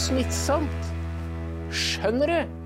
smittsomt. 0.00 0.86
Skjønner 1.74 2.30
du? 2.30 2.56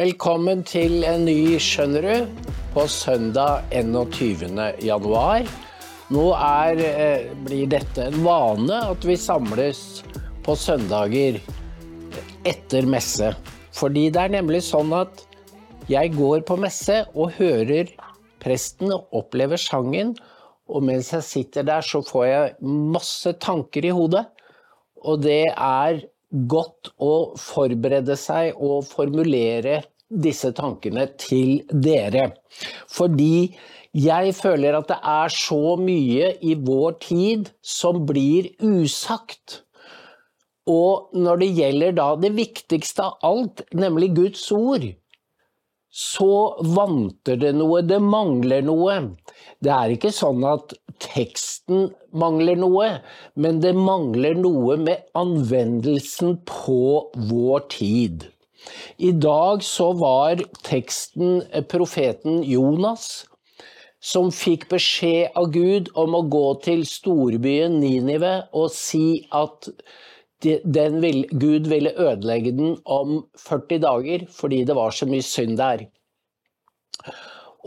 Velkommen 0.00 0.62
til 0.64 1.04
en 1.04 1.26
ny 1.28 1.58
Skjønner 1.60 2.06
du 2.06 2.46
på 2.72 2.86
søndag 2.88 3.66
21. 3.76 4.46
januar. 4.80 5.44
Nå 6.10 6.24
er, 6.32 6.80
eh, 6.80 7.28
blir 7.44 7.68
dette 7.68 8.08
en 8.08 8.24
vane 8.24 8.80
at 8.94 9.04
vi 9.04 9.18
samles 9.20 10.02
på 10.42 10.56
søndager 10.56 11.42
etter 12.48 12.88
messe. 12.88 13.34
Fordi 13.76 14.08
det 14.10 14.22
er 14.24 14.36
nemlig 14.40 14.64
sånn 14.64 14.96
at 14.96 15.26
jeg 15.92 16.16
går 16.16 16.40
på 16.48 16.56
messe 16.56 17.04
og 17.14 17.36
hører 17.36 17.92
presten 18.40 18.94
og 18.96 19.12
opplever 19.12 19.60
sangen. 19.60 20.16
Og 20.70 20.84
mens 20.86 21.10
jeg 21.14 21.26
sitter 21.26 21.66
der, 21.66 21.84
så 21.84 22.02
får 22.06 22.24
jeg 22.26 22.54
masse 22.94 23.34
tanker 23.42 23.86
i 23.88 23.94
hodet. 23.94 24.24
Og 25.02 25.22
det 25.24 25.48
er 25.50 26.02
godt 26.30 26.92
å 27.02 27.32
forberede 27.40 28.14
seg 28.18 28.58
og 28.60 28.86
formulere 28.86 29.80
disse 30.10 30.50
tankene 30.54 31.06
til 31.18 31.60
dere. 31.70 32.30
Fordi 32.90 33.50
jeg 33.96 34.34
føler 34.38 34.76
at 34.78 34.90
det 34.90 35.00
er 35.12 35.34
så 35.34 35.74
mye 35.80 36.30
i 36.46 36.54
vår 36.54 36.98
tid 37.02 37.50
som 37.62 38.04
blir 38.06 38.52
usagt. 38.62 39.64
Og 40.70 41.10
når 41.16 41.42
det 41.42 41.50
gjelder 41.58 41.96
da 41.98 42.08
det 42.20 42.30
viktigste 42.36 43.08
av 43.08 43.26
alt, 43.26 43.64
nemlig 43.74 44.12
Guds 44.18 44.44
ord, 44.54 44.86
så 45.90 46.62
vanter 46.62 47.38
det 47.40 47.52
noe, 47.58 47.82
det 47.82 47.98
mangler 48.02 48.62
noe. 48.62 48.96
Det 49.58 49.72
er 49.74 49.94
ikke 49.94 50.12
sånn 50.14 50.44
at 50.46 50.74
teksten 51.02 51.88
mangler 52.14 52.58
noe, 52.60 52.90
men 53.34 53.58
det 53.64 53.72
mangler 53.76 54.38
noe 54.38 54.76
med 54.78 55.08
anvendelsen 55.18 56.38
på 56.46 57.10
vår 57.30 57.66
tid. 57.74 58.28
I 59.00 59.10
dag 59.16 59.64
så 59.64 59.90
var 59.98 60.42
teksten 60.66 61.40
profeten 61.72 62.44
Jonas, 62.46 63.24
som 64.00 64.30
fikk 64.32 64.68
beskjed 64.70 65.34
av 65.36 65.50
Gud 65.52 65.90
om 65.98 66.14
å 66.16 66.22
gå 66.32 66.46
til 66.64 66.86
storbyen 66.88 67.80
Ninive 67.82 68.36
og 68.56 68.70
si 68.72 69.26
at 69.36 69.68
vil, 70.44 71.24
Gud 71.30 71.68
ville 71.68 71.92
ødelegge 71.96 72.52
den 72.56 72.76
om 72.84 73.24
40 73.38 73.80
dager 73.84 74.26
fordi 74.32 74.64
det 74.64 74.76
var 74.76 74.90
så 74.90 75.06
mye 75.06 75.24
synd 75.24 75.58
der. 75.60 75.86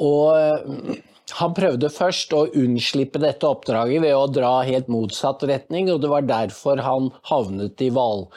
Og 0.01 0.39
eh, 0.39 0.97
han 1.39 1.53
prøvde 1.55 1.89
først 1.89 2.33
å 2.35 2.45
unnslippe 2.59 3.21
dette 3.21 3.47
oppdraget 3.47 4.03
ved 4.03 4.15
å 4.15 4.27
dra 4.27 4.53
helt 4.67 4.89
motsatt 4.91 5.43
retning, 5.49 5.89
og 5.93 6.01
det 6.03 6.11
var 6.11 6.27
derfor 6.27 6.81
han 6.83 7.09
havnet 7.29 7.81
i, 7.81 7.89
val, 7.93 8.27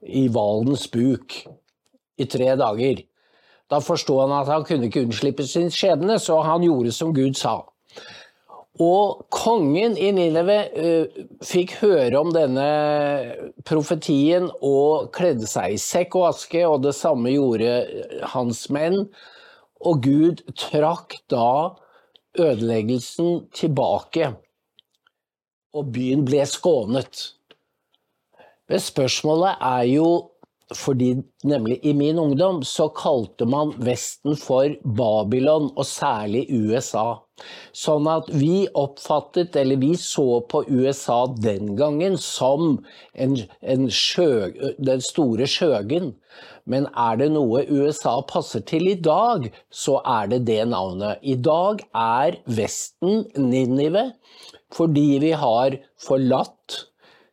i 0.00 0.26
hvalens 0.32 0.86
buk 0.92 1.40
i 2.16 2.28
tre 2.30 2.54
dager. 2.56 3.02
Da 3.68 3.80
forsto 3.82 4.20
han 4.22 4.34
at 4.36 4.50
han 4.52 4.64
kunne 4.66 4.88
ikke 4.88 5.04
unnslippe 5.08 5.46
sin 5.48 5.72
skjebne, 5.74 6.20
så 6.22 6.38
han 6.46 6.64
gjorde 6.64 6.94
som 6.94 7.12
Gud 7.16 7.36
sa. 7.38 7.58
Og 8.82 9.22
kongen 9.32 9.94
i 9.96 10.10
Nineve 10.12 10.56
uh, 10.76 11.22
fikk 11.44 11.78
høre 11.80 12.18
om 12.20 12.32
denne 12.34 12.66
profetien 13.64 14.50
og 14.60 15.08
kledde 15.16 15.48
seg 15.48 15.76
i 15.76 15.80
sekk 15.80 16.18
og 16.20 16.28
aske, 16.34 16.60
og 16.68 16.84
det 16.84 16.92
samme 16.98 17.32
gjorde 17.32 17.72
hans 18.34 18.66
menn. 18.74 19.06
Og 19.80 20.02
Gud 20.04 20.44
trakk 20.58 21.16
da 21.32 21.76
ødeleggelsen 22.36 23.46
tilbake, 23.56 24.34
og 25.76 25.92
byen 25.92 26.24
ble 26.28 26.44
skånet. 26.48 27.30
Men 28.68 28.82
spørsmålet 28.82 29.60
er 29.62 29.84
jo 29.88 30.08
fordi 30.74 31.12
nemlig 31.44 31.78
i 31.86 31.92
min 31.94 32.18
ungdom 32.18 32.62
så 32.66 32.88
kalte 32.88 33.46
man 33.46 33.70
Vesten 33.78 34.34
for 34.38 34.72
Babylon, 34.82 35.70
og 35.76 35.86
særlig 35.86 36.46
USA. 36.50 37.22
Sånn 37.76 38.08
at 38.10 38.30
vi 38.32 38.66
oppfattet, 38.74 39.54
eller 39.60 39.78
vi 39.78 39.92
så 40.00 40.40
på 40.50 40.64
USA 40.66 41.26
den 41.38 41.76
gangen 41.78 42.16
som 42.18 42.80
en, 43.14 43.36
en 43.60 43.86
sjø, 43.92 44.50
den 44.78 45.04
store 45.04 45.46
skjøgen. 45.50 46.14
Men 46.66 46.88
er 46.98 47.20
det 47.20 47.30
noe 47.36 47.62
USA 47.70 48.16
passer 48.26 48.64
til 48.66 48.88
i 48.90 48.96
dag, 48.98 49.46
så 49.70 50.00
er 50.02 50.32
det 50.32 50.42
det 50.48 50.64
navnet. 50.72 51.22
I 51.22 51.36
dag 51.38 51.84
er 51.94 52.40
Vesten 52.58 53.24
Ninive 53.38 54.10
fordi 54.74 55.20
vi 55.22 55.30
har 55.38 55.76
forlatt 56.02 56.80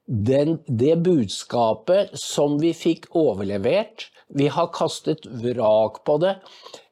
den, 0.06 0.58
det 0.68 0.98
budskapet 1.04 2.12
som 2.20 2.58
vi 2.62 2.74
fikk 2.76 3.08
overlevert, 3.16 4.10
vi 4.34 4.48
har 4.52 4.72
kastet 4.74 5.26
vrak 5.26 6.04
på 6.06 6.18
det. 6.24 6.36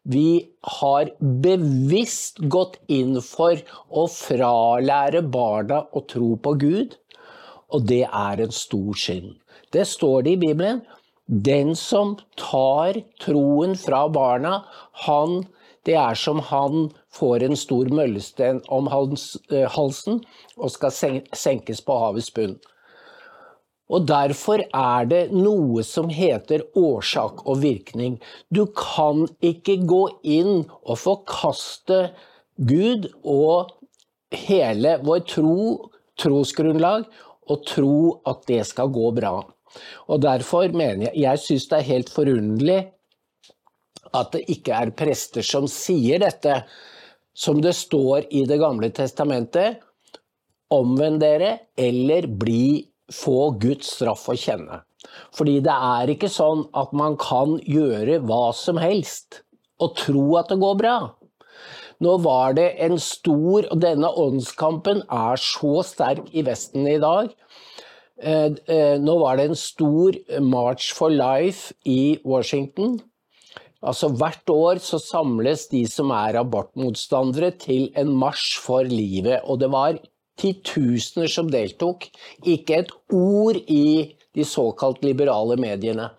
Vi 0.03 0.49
har 0.79 1.11
bevisst 1.19 2.39
gått 2.49 2.79
inn 2.87 3.19
for 3.21 3.59
å 3.89 4.07
fralære 4.09 5.21
barna 5.33 5.83
å 5.91 6.03
tro 6.09 6.35
på 6.37 6.55
Gud, 6.61 6.95
og 7.71 7.85
det 7.89 8.03
er 8.07 8.41
en 8.41 8.55
stor 8.55 8.97
synd. 8.97 9.35
Det 9.71 9.85
står 9.87 10.25
det 10.25 10.35
i 10.35 10.41
Bibelen. 10.41 10.81
Den 11.25 11.75
som 11.79 12.17
tar 12.39 12.97
troen 13.23 13.77
fra 13.79 14.07
barna, 14.11 14.63
han 15.05 15.43
det 15.87 15.95
er 15.97 16.17
som 16.17 16.37
han 16.45 16.91
får 17.09 17.43
en 17.45 17.57
stor 17.57 17.89
møllesten 17.89 18.59
om 18.69 18.89
eh, 18.91 19.65
halsen 19.75 20.19
og 20.57 20.69
skal 20.69 20.93
senkes 20.93 21.81
på 21.81 21.95
havets 22.03 22.29
bunn. 22.35 22.59
Og 23.91 24.05
derfor 24.07 24.63
er 24.63 25.07
det 25.09 25.21
noe 25.35 25.83
som 25.83 26.07
heter 26.11 26.63
årsak 26.79 27.43
og 27.43 27.59
virkning. 27.63 28.17
Du 28.47 28.63
kan 28.71 29.25
ikke 29.43 29.81
gå 29.87 30.03
inn 30.23 30.63
og 30.81 31.01
forkaste 31.01 32.05
Gud 32.55 33.09
og 33.27 33.73
hele 34.31 34.95
vår 35.03 35.25
tro, 35.27 35.57
trosgrunnlag, 36.19 37.03
og 37.51 37.65
tro 37.67 37.97
at 38.29 38.45
det 38.47 38.61
skal 38.69 38.91
gå 38.93 39.11
bra. 39.17 39.41
Og 40.07 40.21
derfor 40.23 40.71
mener 40.71 41.09
jeg 41.09 41.19
Jeg 41.23 41.39
syns 41.39 41.67
det 41.67 41.77
er 41.79 41.89
helt 41.91 42.09
forunderlig 42.11 42.79
at 44.13 44.31
det 44.35 44.43
ikke 44.51 44.75
er 44.75 44.91
prester 44.95 45.45
som 45.45 45.67
sier 45.71 46.19
dette, 46.19 46.63
som 47.33 47.61
det 47.63 47.73
står 47.75 48.27
i 48.29 48.43
Det 48.45 48.59
gamle 48.59 48.89
testamentet. 48.91 49.79
Omvend 50.71 51.19
dere, 51.19 51.67
eller 51.75 52.27
bli 52.27 52.90
få 53.13 53.53
Guds 53.61 53.95
straff 53.97 54.27
å 54.31 54.37
kjenne. 54.37 54.81
Fordi 55.35 55.59
det 55.65 55.73
er 55.73 56.11
ikke 56.13 56.29
sånn 56.31 56.65
at 56.77 56.93
man 56.95 57.17
kan 57.19 57.57
gjøre 57.67 58.21
hva 58.27 58.51
som 58.55 58.79
helst 58.81 59.41
og 59.81 59.95
tro 59.97 60.25
at 60.39 60.51
det 60.51 60.59
går 60.61 60.77
bra. 60.79 60.97
Nå 62.01 62.15
var 62.23 62.55
det 62.57 62.71
en 62.81 62.97
stor 62.97 63.67
Og 63.69 63.77
denne 63.81 64.09
åndskampen 64.09 65.03
er 65.05 65.37
så 65.37 65.83
sterk 65.85 66.31
i 66.33 66.41
Vesten 66.45 66.87
i 66.89 66.97
dag. 67.01 67.29
Eh, 68.21 68.49
eh, 68.65 68.97
nå 69.01 69.17
var 69.21 69.37
det 69.37 69.49
en 69.49 69.57
stor 69.57 70.17
March 70.41 70.91
for 70.97 71.13
life 71.13 71.73
i 71.85 72.17
Washington. 72.25 72.99
Altså 73.81 74.11
Hvert 74.13 74.49
år 74.53 74.81
så 74.81 74.99
samles 75.01 75.67
de 75.71 75.81
som 75.89 76.11
er 76.13 76.37
abortmotstandere 76.41 77.49
til 77.61 77.89
en 77.97 78.11
marsj 78.13 78.59
for 78.61 78.85
livet. 78.85 79.41
Og 79.49 79.61
det 79.61 79.71
var 79.73 79.97
titusener 80.41 81.31
som 81.31 81.49
deltok. 81.51 82.07
Ikke 82.47 82.81
et 82.81 82.91
ord 83.13 83.59
i 83.71 84.11
de 84.35 84.45
såkalt 84.47 85.03
liberale 85.05 85.57
mediene. 85.61 86.09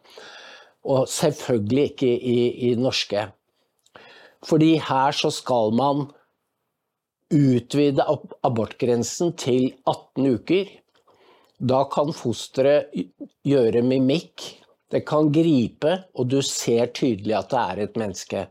Og 0.82 1.06
selvfølgelig 1.10 1.84
ikke 1.92 2.10
i, 2.10 2.38
i 2.70 2.74
norske. 2.78 3.28
Fordi 4.42 4.74
her 4.82 5.14
så 5.14 5.30
skal 5.30 5.74
man 5.78 6.08
utvide 7.32 8.04
abortgrensen 8.44 9.32
til 9.38 9.70
18 9.86 10.32
uker. 10.34 10.72
Da 11.62 11.84
kan 11.92 12.10
fosteret 12.16 12.90
gjøre 13.46 13.84
mimikk. 13.86 14.48
Det 14.92 15.06
kan 15.08 15.30
gripe, 15.32 15.94
og 16.18 16.28
du 16.28 16.42
ser 16.44 16.90
tydelig 16.92 17.32
at 17.38 17.52
det 17.52 17.60
er 17.62 17.78
et 17.86 17.94
menneske. 17.96 18.42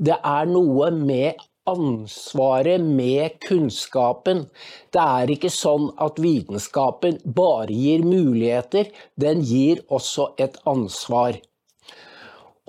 Det 0.00 0.16
er 0.16 0.46
noe 0.48 0.88
med 0.96 1.42
ansvaret 1.70 2.82
med 2.82 3.38
kunnskapen. 3.44 4.44
Det 4.92 5.00
er 5.00 5.32
ikke 5.32 5.50
sånn 5.52 5.88
at 6.02 6.20
vitenskapen 6.20 7.20
bare 7.24 7.72
gir 7.72 8.04
muligheter, 8.04 8.90
den 9.16 9.42
gir 9.44 9.82
også 9.88 10.32
et 10.40 10.58
ansvar. 10.68 11.38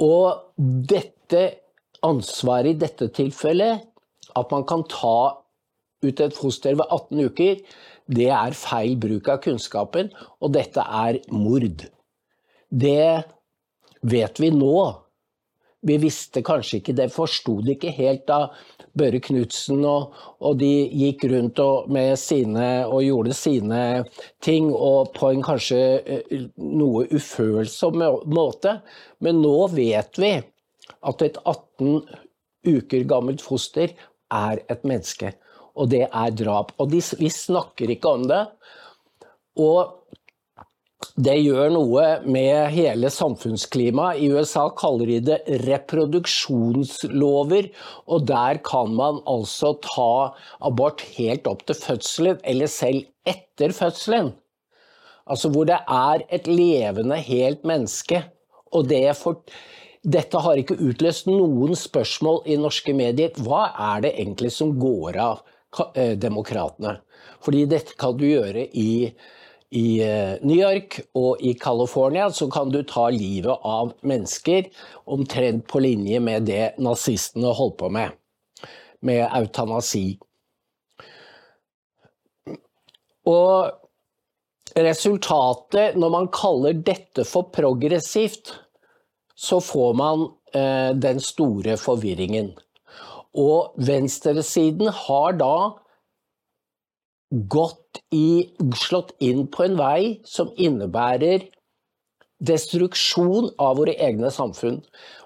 Og 0.01 0.51
dette 0.59 1.43
ansvaret 2.05 2.75
i 2.75 2.79
dette 2.79 3.09
tilfellet, 3.15 3.83
at 4.35 4.51
man 4.51 4.65
kan 4.67 4.83
ta 4.91 5.41
ut 6.05 6.21
et 6.21 6.35
foster 6.35 6.75
ved 6.75 6.85
18 6.89 7.29
uker, 7.29 7.61
det 8.05 8.29
er 8.29 8.57
feil 8.57 8.97
bruk 9.01 9.29
av 9.31 9.39
kunnskapen, 9.43 10.11
og 10.43 10.53
dette 10.53 10.83
er 10.83 11.19
mord. 11.33 11.87
Det 12.69 13.23
vet 14.05 14.41
vi 14.41 14.51
nå. 14.53 14.77
Vi 15.85 15.97
visste 16.01 16.41
kanskje 16.45 16.79
ikke 16.79 16.95
det, 16.97 17.11
forsto 17.13 17.59
det 17.65 17.77
ikke 17.77 17.93
helt 17.93 18.25
da 18.29 18.39
Børre 18.95 19.19
Knutsen 19.23 19.83
og, 19.87 20.15
og, 20.39 20.57
de 20.61 20.87
gikk 20.91 21.25
rundt 21.31 21.59
og, 21.63 21.91
sine, 22.19 22.67
og 22.87 23.03
gjorde 23.03 23.35
sine 23.37 23.81
ting, 24.43 24.71
og 24.73 25.13
på 25.17 25.31
en 25.33 25.43
kanskje 25.45 25.81
eh, 25.99 26.45
noe 26.57 27.05
ufølsom 27.11 28.03
måte. 28.31 28.79
Men 29.19 29.41
nå 29.43 29.55
vet 29.75 30.21
vi 30.21 30.33
at 31.05 31.25
et 31.25 31.39
18 31.43 32.01
uker 32.65 33.05
gammelt 33.09 33.43
foster 33.45 33.93
er 34.33 34.61
et 34.71 34.87
menneske. 34.87 35.35
Og 35.75 35.91
det 35.91 36.05
er 36.07 36.35
drap. 36.39 36.71
Og 36.79 36.89
de, 36.93 37.01
vi 37.19 37.29
snakker 37.31 37.91
ikke 37.91 38.15
om 38.17 38.25
det. 38.31 38.43
Og 39.59 40.05
det 41.15 41.37
gjør 41.39 41.69
noe 41.71 42.01
med 42.27 42.73
hele 42.73 43.07
samfunnsklimaet. 43.13 44.17
I 44.19 44.27
USA 44.35 44.65
kaller 44.75 45.07
de 45.07 45.19
det 45.29 45.37
reproduksjonslover, 45.63 47.69
og 48.11 48.25
der 48.27 48.59
kan 48.67 48.91
man 48.97 49.21
altså 49.23 49.79
ta 49.85 50.35
abort 50.59 51.05
helt 51.15 51.47
opp 51.47 51.63
til 51.67 51.75
fødselen, 51.79 52.37
eller 52.43 52.67
selv 52.67 53.05
etter 53.23 53.71
fødselen. 53.75 54.33
Altså 55.25 55.49
hvor 55.49 55.65
det 55.69 55.79
er 55.87 56.21
et 56.35 56.47
levende, 56.51 57.15
helt 57.15 57.63
menneske. 57.63 58.23
Og 58.75 58.89
det 58.91 59.15
for, 59.15 59.39
dette 60.03 60.37
har 60.43 60.59
ikke 60.59 60.81
utløst 60.83 61.31
noen 61.31 61.75
spørsmål 61.79 62.43
i 62.43 62.59
norske 62.59 62.93
medier. 62.93 63.31
Hva 63.39 63.71
er 63.93 64.03
det 64.03 64.17
egentlig 64.19 64.51
som 64.53 64.75
går 64.77 65.17
av 65.23 65.39
eh, 65.95 66.19
demokratene? 66.19 66.99
Fordi 67.39 67.65
dette 67.71 67.95
kan 67.97 68.19
du 68.19 68.27
gjøre 68.27 68.67
i 68.75 69.15
i 69.75 69.99
eh, 70.03 70.35
New 70.41 70.55
York 70.55 71.01
og 71.19 71.41
i 71.43 71.53
California 71.59 72.29
så 72.31 72.47
kan 72.51 72.71
du 72.71 72.79
ta 72.87 73.09
livet 73.11 73.59
av 73.67 73.91
mennesker 74.07 74.69
omtrent 75.11 75.67
på 75.67 75.81
linje 75.83 76.21
med 76.23 76.47
det 76.47 76.77
nazistene 76.79 77.51
holdt 77.55 77.77
på 77.81 77.91
med, 77.91 78.15
med 79.03 79.25
eutanasi. 79.27 80.15
Og 83.25 84.77
resultatet, 84.79 85.97
når 85.99 86.13
man 86.13 86.29
kaller 86.31 86.77
dette 86.77 87.25
for 87.27 87.49
progressivt, 87.51 88.53
så 89.35 89.59
får 89.59 89.95
man 89.99 90.27
eh, 90.55 90.91
den 90.95 91.19
store 91.19 91.75
forvirringen. 91.81 92.53
Og 93.35 93.75
venstresiden 93.75 94.87
har 94.87 95.35
da 95.35 95.55
gått 97.31 98.01
i, 98.13 98.53
slått 98.77 99.15
inn 99.23 99.45
på 99.51 99.65
en 99.65 99.77
vei 99.79 99.99
som 100.27 100.51
innebærer 100.55 101.47
destruksjon 102.45 103.49
av 103.61 103.77
våre 103.79 103.95
egne 104.01 104.31
samfunn. 104.33 104.81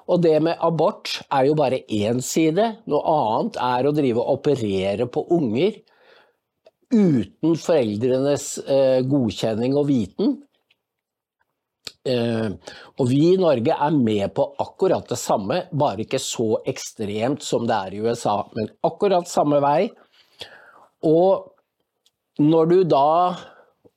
Og 0.10 0.24
det 0.24 0.38
med 0.46 0.58
abort 0.66 1.20
er 1.30 1.50
jo 1.50 1.56
bare 1.58 1.84
én 1.86 2.22
side. 2.26 2.66
Noe 2.90 3.14
annet 3.14 3.60
er 3.62 3.88
å 3.88 3.96
drive 3.96 4.22
og 4.22 4.40
operere 4.40 5.10
på 5.12 5.26
unger 5.36 5.80
uten 6.90 7.58
foreldrenes 7.60 8.46
eh, 8.66 9.02
godkjenning 9.06 9.76
og 9.78 9.90
viten. 9.92 10.40
Eh, 12.10 12.50
og 12.98 13.10
vi 13.12 13.22
i 13.34 13.38
Norge 13.42 13.76
er 13.76 13.94
med 13.94 14.34
på 14.38 14.48
akkurat 14.64 15.06
det 15.12 15.20
samme, 15.22 15.64
bare 15.70 16.06
ikke 16.06 16.22
så 16.22 16.64
ekstremt 16.70 17.46
som 17.46 17.68
det 17.70 17.78
er 17.78 17.94
i 17.94 18.02
USA. 18.02 18.42
Men 18.58 18.72
akkurat 18.90 19.30
samme 19.30 19.62
vei. 19.62 19.92
Og 21.06 21.54
når 22.40 22.72
du 22.72 22.80
da 22.96 23.06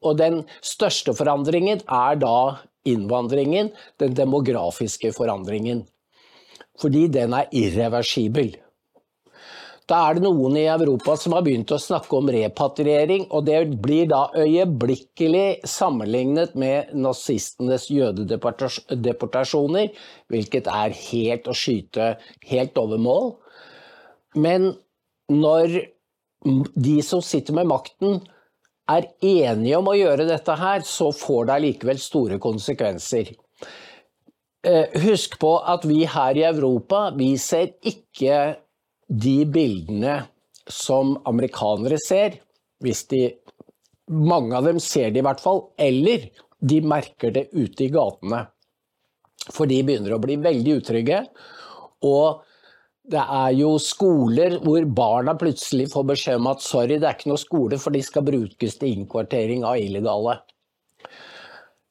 Og 0.02 0.16
den 0.18 0.40
største 0.66 1.12
forandringen 1.14 1.78
er 1.86 2.16
da 2.18 2.58
innvandringen, 2.90 3.68
den 4.02 4.16
demografiske 4.18 5.12
forandringen. 5.14 5.84
Fordi 6.82 7.04
den 7.06 7.36
er 7.38 7.46
irreversibel. 7.54 8.50
Da 9.86 10.08
er 10.08 10.14
det 10.16 10.24
noen 10.24 10.56
i 10.56 10.64
Europa 10.70 11.16
som 11.18 11.32
har 11.36 11.42
begynt 11.46 11.72
å 11.74 11.78
snakke 11.78 12.16
om 12.16 12.30
repatriering, 12.34 13.26
og 13.34 13.44
det 13.46 13.66
blir 13.82 14.06
da 14.10 14.30
øyeblikkelig 14.34 15.60
sammenlignet 15.68 16.54
med 16.58 16.84
nazistenes 16.94 17.90
jødedeportasjoner, 17.90 19.88
hvilket 20.32 20.66
er 20.70 20.90
helt 21.10 21.48
å 21.50 21.54
skyte 21.54 22.16
helt 22.50 22.78
over 22.80 22.98
mål. 23.02 23.32
Men 24.38 24.74
når 25.30 25.80
de 26.74 26.96
som 27.06 27.22
sitter 27.22 27.54
med 27.56 27.68
makten, 27.70 28.20
er 28.90 29.06
enige 29.22 29.78
om 29.78 29.88
å 29.88 29.96
gjøre 29.96 30.26
dette 30.28 30.56
her, 30.58 30.82
så 30.86 31.12
får 31.14 31.46
det 31.46 31.54
allikevel 31.56 32.00
store 32.02 32.38
konsekvenser. 32.42 33.30
Eh, 34.66 34.98
husk 35.02 35.38
på 35.42 35.56
at 35.58 35.86
vi 35.88 36.02
her 36.06 36.38
i 36.38 36.44
Europa, 36.46 37.10
vi 37.16 37.34
ser 37.40 37.72
ikke 37.88 38.56
de 39.08 39.38
bildene 39.50 40.20
som 40.70 41.16
amerikanere 41.26 41.98
ser. 42.02 42.40
Hvis 42.82 43.06
de 43.12 43.28
Mange 44.12 44.56
av 44.58 44.66
dem 44.66 44.80
ser 44.82 45.12
det 45.14 45.20
i 45.20 45.24
hvert 45.24 45.40
fall. 45.40 45.60
Eller 45.78 46.26
de 46.60 46.80
merker 46.84 47.30
det 47.32 47.46
ute 47.54 47.84
i 47.86 47.88
gatene. 47.88 48.42
For 49.54 49.70
de 49.70 49.78
begynner 49.86 50.12
å 50.12 50.20
bli 50.20 50.36
veldig 50.42 50.74
utrygge. 50.82 51.20
Og 52.04 52.42
det 53.10 53.22
er 53.22 53.50
jo 53.58 53.75
skoler 53.82 54.60
hvor 54.62 54.84
barna 54.87 55.34
plutselig 55.38 55.88
får 55.90 56.04
beskjed 56.12 56.38
om 56.38 56.50
at 56.52 56.62
sorry, 56.62 56.99
det 57.00 57.08
er 57.08 57.16
ikke 57.16 57.32
noe 57.32 57.40
skole, 57.40 57.78
for 57.82 57.94
de 57.94 58.02
skal 58.04 58.26
brukes 58.26 58.78
til 58.78 58.93
innkvartering 58.96 59.64
av 59.66 59.81
illegale. 59.82 60.37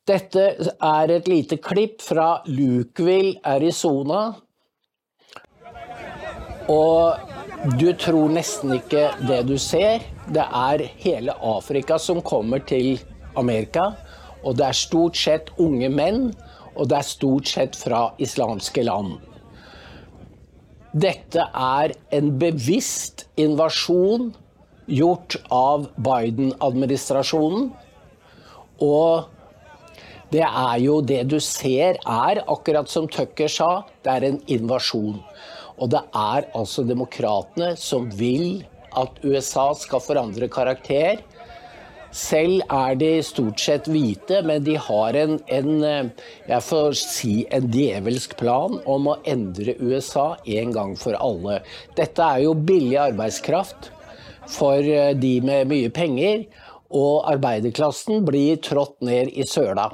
Dette 0.07 0.45
er 0.71 1.11
et 1.13 1.27
lite 1.29 1.59
klipp 1.61 1.99
fra 2.01 2.41
Lukeville, 2.47 3.35
Arizona. 3.45 4.31
Og 6.71 7.75
du 7.77 7.91
tror 7.99 8.31
nesten 8.31 8.77
ikke 8.79 9.09
det 9.27 9.43
du 9.49 9.57
ser. 9.61 10.01
Det 10.31 10.45
er 10.47 10.85
hele 11.03 11.35
Afrika 11.45 11.99
som 12.01 12.23
kommer 12.25 12.63
til 12.65 12.95
Amerika. 13.37 13.91
Og 14.41 14.55
det 14.57 14.71
er 14.71 14.79
stort 14.79 15.19
sett 15.19 15.51
unge 15.61 15.91
menn, 15.91 16.31
og 16.73 16.87
det 16.89 16.97
er 16.97 17.05
stort 17.05 17.51
sett 17.51 17.77
fra 17.77 18.07
islamske 18.17 18.87
land. 18.87 19.19
Dette 20.91 21.45
er 21.55 21.93
en 22.11 22.33
bevisst 22.35 23.23
invasjon 23.39 24.33
gjort 24.91 25.37
av 25.47 25.85
Biden-administrasjonen. 25.95 27.69
Og 28.83 29.29
det 30.35 30.43
er 30.43 30.77
jo 30.83 30.97
det 31.03 31.21
du 31.31 31.37
ser 31.43 31.95
er, 31.99 32.41
akkurat 32.43 32.91
som 32.91 33.07
Tucker 33.07 33.51
sa, 33.51 33.71
det 34.03 34.11
er 34.17 34.27
en 34.27 34.41
invasjon. 34.51 35.21
Og 35.79 35.93
det 35.93 36.03
er 36.11 36.49
altså 36.57 36.83
demokratene 36.83 37.73
som 37.79 38.09
vil 38.11 38.65
at 38.99 39.15
USA 39.23 39.69
skal 39.79 40.03
forandre 40.03 40.51
karakter 40.51 41.23
selv 42.11 42.61
er 42.67 42.97
de 42.99 43.11
stort 43.23 43.61
sett 43.61 43.87
hvite, 43.91 44.41
men 44.47 44.63
de 44.65 44.75
har 44.79 45.17
en, 45.17 45.37
en, 45.47 45.71
eh, 45.87 46.27
jeg 46.49 46.65
får 46.67 46.97
si 46.99 47.33
en 47.55 47.69
djevelsk 47.71 48.35
plan 48.39 48.77
om 48.89 49.07
å 49.11 49.17
endre 49.27 49.77
USA 49.79 50.35
en 50.59 50.75
gang 50.75 50.93
for 50.99 51.15
alle. 51.19 51.61
Dette 51.97 52.25
er 52.25 52.43
jo 52.45 52.53
billig 52.55 52.99
arbeidskraft 53.07 53.91
for 54.51 54.83
eh, 54.83 55.13
de 55.15 55.37
med 55.45 55.71
mye 55.71 55.91
penger, 55.93 56.45
og 56.91 57.27
arbeiderklassen 57.31 58.25
blir 58.27 58.59
trådt 58.59 58.97
ned 59.07 59.31
i 59.31 59.47
søla. 59.47 59.87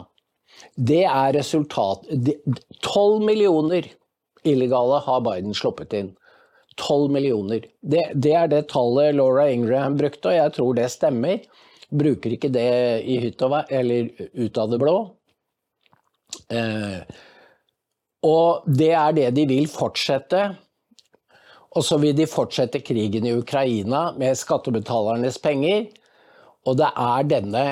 Det 0.74 1.04
er 1.06 1.36
resultat. 1.38 2.08
12 2.82 3.22
millioner 3.26 3.86
illegale 4.48 5.04
har 5.06 5.22
Biden 5.26 5.54
sluppet 5.58 5.94
inn. 5.94 6.16
12 6.78 7.12
millioner. 7.14 7.66
Det, 7.82 8.04
det 8.14 8.34
er 8.38 8.50
det 8.52 8.68
tallet 8.72 9.16
Laura 9.18 9.48
Ingraham 9.50 9.98
brukte, 9.98 10.30
og 10.30 10.38
jeg 10.38 10.54
tror 10.58 10.78
det 10.78 10.90
stemmer. 10.94 11.40
Bruker 11.88 12.36
ikke 12.36 12.52
det 12.52 12.68
i 13.08 13.20
hytt 13.24 13.42
og 13.46 13.54
vær, 13.54 13.70
eller 13.72 14.10
ut 14.36 14.60
av 14.60 14.72
det 14.74 14.80
blå. 14.82 14.96
Eh, 16.52 17.00
og 18.28 18.68
det 18.68 18.92
er 18.98 19.16
det 19.16 19.28
de 19.38 19.46
vil 19.48 19.70
fortsette. 19.72 20.42
Og 21.78 21.86
så 21.86 22.00
vil 22.02 22.16
de 22.18 22.28
fortsette 22.28 22.82
krigen 22.84 23.28
i 23.28 23.36
Ukraina 23.38 24.10
med 24.18 24.40
skattebetalernes 24.40 25.38
penger. 25.44 25.88
Og 26.68 26.80
det 26.80 26.90
er, 26.90 27.28
denne, 27.30 27.66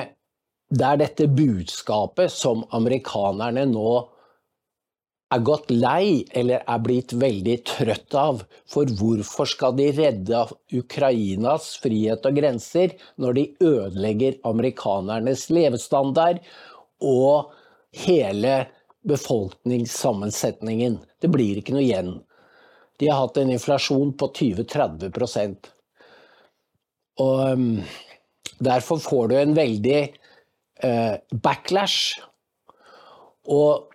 det 0.70 0.86
er 0.86 1.00
dette 1.02 1.28
budskapet 1.28 2.32
som 2.32 2.64
amerikanerne 2.76 3.66
nå 3.68 3.90
er 5.34 5.42
gått 5.42 5.70
lei 5.74 6.24
eller 6.38 6.62
er 6.62 6.82
blitt 6.84 7.12
veldig 7.18 7.56
trøtt 7.66 8.14
av. 8.18 8.44
For 8.70 8.86
hvorfor 8.98 9.48
skal 9.50 9.74
de 9.78 9.90
redde 9.96 10.44
Ukrainas 10.76 11.72
frihet 11.82 12.26
og 12.28 12.38
grenser 12.38 12.94
når 13.22 13.38
de 13.38 13.46
ødelegger 13.72 14.38
amerikanernes 14.46 15.48
levestandard 15.50 16.38
og 17.02 17.52
hele 18.06 18.66
befolkningssammensetningen? 19.06 21.00
Det 21.22 21.30
blir 21.32 21.58
ikke 21.58 21.74
noe 21.74 21.86
igjen. 21.86 22.12
De 23.00 23.10
har 23.10 23.26
hatt 23.26 23.36
en 23.40 23.52
inflasjon 23.52 24.14
på 24.16 24.30
20-30 24.38 25.56
Og 27.20 27.40
um, 27.52 27.82
Derfor 28.56 28.98
får 29.04 29.28
du 29.28 29.34
en 29.36 29.52
veldig 29.56 29.98
uh, 30.84 31.16
backlash. 31.44 32.16
Og 33.52 33.92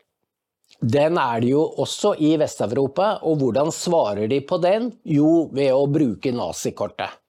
den 0.82 1.18
er 1.22 1.42
det 1.44 1.52
jo 1.52 1.62
også 1.84 2.16
i 2.18 2.34
Vest-Europa, 2.42 3.20
og 3.22 3.38
hvordan 3.42 3.70
svarer 3.74 4.26
de 4.32 4.40
på 4.42 4.58
den? 4.62 4.90
Jo, 5.06 5.46
ved 5.54 5.76
å 5.76 5.86
bruke 5.86 6.34
nazikortet. 6.34 7.20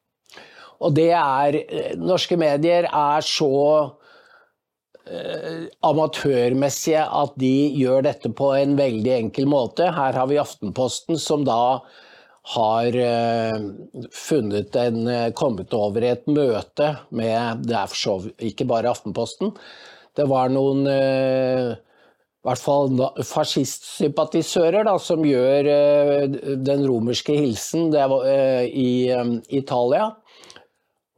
Og 0.82 0.94
det 0.97 1.11
er 1.14 1.59
Norske 2.00 2.38
medier 2.40 2.88
er 2.88 3.23
så 3.23 3.50
eh, 5.04 5.68
amatørmessige 5.85 7.04
at 7.04 7.37
de 7.38 7.52
gjør 7.76 8.09
dette 8.09 8.32
på 8.35 8.50
en 8.56 8.73
veldig 8.80 9.12
enkel 9.18 9.47
måte. 9.52 9.92
Her 9.92 10.16
har 10.16 10.32
vi 10.32 10.40
Aftenposten 10.42 11.21
som 11.21 11.44
da 11.47 11.61
har 12.56 12.99
eh, 12.99 13.54
funnet 14.16 14.75
en 14.80 15.04
uh, 15.06 15.28
kommet 15.38 15.76
over 15.78 16.02
et 16.02 16.25
møte 16.26 16.88
med 17.14 17.62
Det 17.68 17.76
er 17.78 17.92
for 17.92 18.00
så 18.00 18.16
vidt 18.25 18.49
ikke 18.49 18.66
bare 18.73 18.90
Aftenposten. 18.90 19.52
Det 20.18 20.26
var 20.26 20.50
noen 20.50 20.82
i 22.43 22.49
hvert 22.49 22.59
fall 22.59 22.99
fascistsympatisører 23.23 24.83
da, 24.89 24.97
som 24.99 25.23
gjør 25.23 25.69
den 26.59 26.83
romerske 26.89 27.37
hilsen 27.39 27.93
var, 27.95 28.27
i 28.67 29.07
Italia. 29.55 30.09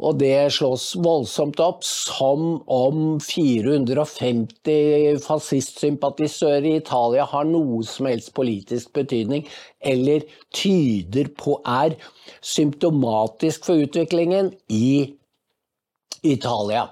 Og 0.04 0.18
det 0.20 0.52
slås 0.52 0.90
voldsomt 1.00 1.60
opp 1.62 1.84
som 1.86 2.58
om 2.68 3.20
450 3.22 5.20
fascistsympatisører 5.22 6.66
i 6.66 6.76
Italia 6.80 7.24
har 7.30 7.46
noe 7.48 7.80
som 7.88 8.10
helst 8.10 8.34
politisk 8.36 8.90
betydning, 8.98 9.46
eller 9.80 10.26
tyder 10.52 11.30
på 11.38 11.56
er 11.62 11.94
symptomatisk 12.44 13.70
for 13.70 13.80
utviklingen 13.86 14.50
i 14.68 15.14
Italia. 16.20 16.90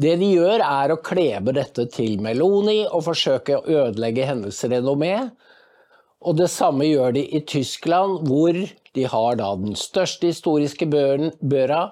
Det 0.00 0.14
de 0.16 0.30
gjør, 0.32 0.62
er 0.64 0.92
å 0.94 1.00
klebe 1.04 1.52
dette 1.52 1.84
til 1.92 2.20
Meloni 2.24 2.82
og 2.86 3.04
forsøke 3.04 3.58
å 3.58 3.64
ødelegge 3.68 4.28
hennes 4.30 4.60
renommé. 4.72 5.14
Og 6.24 6.38
det 6.38 6.48
samme 6.52 6.86
gjør 6.88 7.16
de 7.16 7.24
i 7.36 7.42
Tyskland, 7.48 8.24
hvor 8.28 8.56
de 8.96 9.04
har 9.12 9.36
da 9.40 9.50
den 9.60 9.76
største 9.76 10.30
historiske 10.30 10.88
børa, 10.88 11.82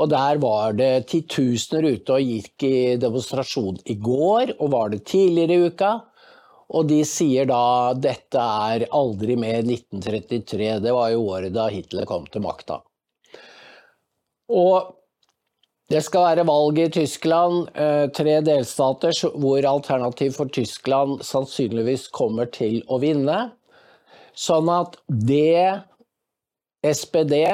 og 0.00 0.08
der 0.10 0.40
var 0.42 0.76
det 0.76 1.06
titusener 1.12 1.86
ute 1.94 2.16
og 2.16 2.30
gikk 2.32 2.64
i 2.66 2.76
demonstrasjon 3.00 3.80
i 3.92 3.96
går, 4.00 4.56
og 4.58 4.72
var 4.72 4.92
det 4.92 5.04
tidligere 5.08 5.56
i 5.56 5.68
uka. 5.72 5.92
Og 6.72 6.88
de 6.88 7.02
sier 7.04 7.48
da 7.48 7.92
dette 7.92 8.40
er 8.40 8.86
aldri 8.96 9.36
mer 9.36 9.60
1933. 9.60 10.80
Det 10.84 10.94
var 10.96 11.12
jo 11.12 11.28
året 11.34 11.52
da 11.52 11.68
Hitler 11.72 12.08
kom 12.08 12.24
til 12.32 12.44
makta. 12.44 12.80
Og 14.52 14.96
det 15.92 16.00
skal 16.06 16.24
være 16.24 16.46
valg 16.48 16.78
i 16.80 16.88
Tyskland, 16.92 17.66
eh, 17.76 18.06
tre 18.16 18.38
delstater 18.44 19.12
hvor 19.36 19.66
Alternativ 19.68 20.32
for 20.38 20.48
Tyskland 20.48 21.20
sannsynligvis 21.26 22.06
kommer 22.14 22.48
til 22.48 22.80
å 22.88 22.96
vinne. 23.02 23.50
Sånn 24.32 24.70
at 24.72 24.96
det 25.08 25.82
SPD, 26.82 27.44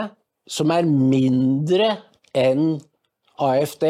som 0.48 0.70
er 0.70 0.86
mindre 0.86 1.96
enn 2.36 2.78
AFD 3.42 3.88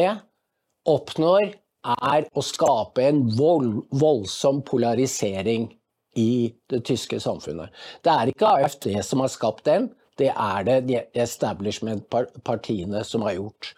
oppnår, 0.89 1.53
er 1.85 2.25
å 2.33 2.45
skape 2.45 3.05
en 3.05 3.27
vold, 3.37 3.83
voldsom 4.01 4.63
polarisering 4.67 5.69
i 6.17 6.55
det 6.73 6.83
tyske 6.89 7.21
samfunnet. 7.21 7.69
Det 8.03 8.15
er 8.15 8.33
ikke 8.33 8.55
AFD 8.57 8.91
som 9.05 9.21
har 9.23 9.33
skapt 9.33 9.67
den, 9.69 9.91
det 10.19 10.31
er 10.33 10.65
det 10.67 10.79
de 10.89 10.99
establishment-partiene 11.23 13.05
som 13.07 13.25
har 13.27 13.37
gjort. 13.39 13.73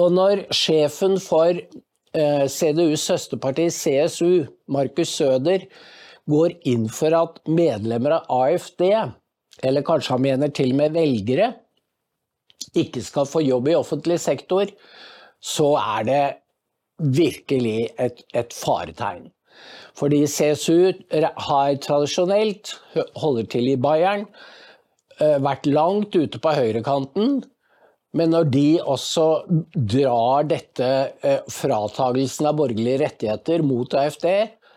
Og 0.00 0.14
når 0.16 0.46
sjefen 0.54 1.18
for 1.22 1.52
eh, 1.56 2.46
CDUs 2.48 3.04
søsterparti, 3.10 3.68
CSU, 3.70 4.46
Markus 4.72 5.12
Søder, 5.18 5.66
går 6.26 6.56
inn 6.66 6.88
for 6.90 7.14
at 7.14 7.38
medlemmer 7.46 8.18
av 8.18 8.32
AFD, 8.40 8.82
eller 9.64 9.86
kanskje 9.86 10.16
han 10.16 10.24
mener 10.24 10.52
til 10.52 10.74
og 10.74 10.80
med 10.80 10.96
velgere, 10.96 11.52
ikke 12.76 13.02
skal 13.04 13.28
få 13.28 13.44
jobb 13.44 13.70
i 13.70 13.78
offentlig 13.78 14.18
sektor, 14.20 14.68
så 15.40 15.70
er 15.80 16.08
det 16.08 16.24
virkelig 16.98 17.90
et, 18.00 18.22
et 18.34 18.52
faretegn. 18.56 19.30
Fordi 19.96 20.26
CSU 20.28 20.92
har 21.48 21.78
tradisjonelt, 21.80 22.74
holder 23.16 23.48
til 23.52 23.70
i 23.72 23.78
Bayern, 23.80 24.26
vært 25.18 25.68
langt 25.70 26.16
ute 26.16 26.40
på 26.42 26.52
høyrekanten. 26.56 27.38
Men 28.16 28.32
når 28.32 28.50
de 28.52 28.68
også 28.80 29.26
drar 29.74 30.46
dette 30.48 30.86
eh, 31.26 31.42
fratagelsen 31.52 32.48
av 32.48 32.56
borgerlige 32.60 33.02
rettigheter 33.04 33.64
mot 33.66 33.96
AFD, 33.98 34.28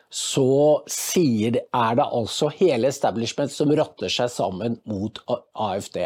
så 0.09 0.81
sier, 0.89 1.59
er 1.69 1.99
det 1.99 2.07
altså 2.07 2.49
hele 2.57 2.89
establishment 2.89 3.53
som 3.53 3.71
rotter 3.77 4.11
seg 4.11 4.31
sammen 4.33 4.79
mot 4.89 5.21
AFD. 5.29 6.01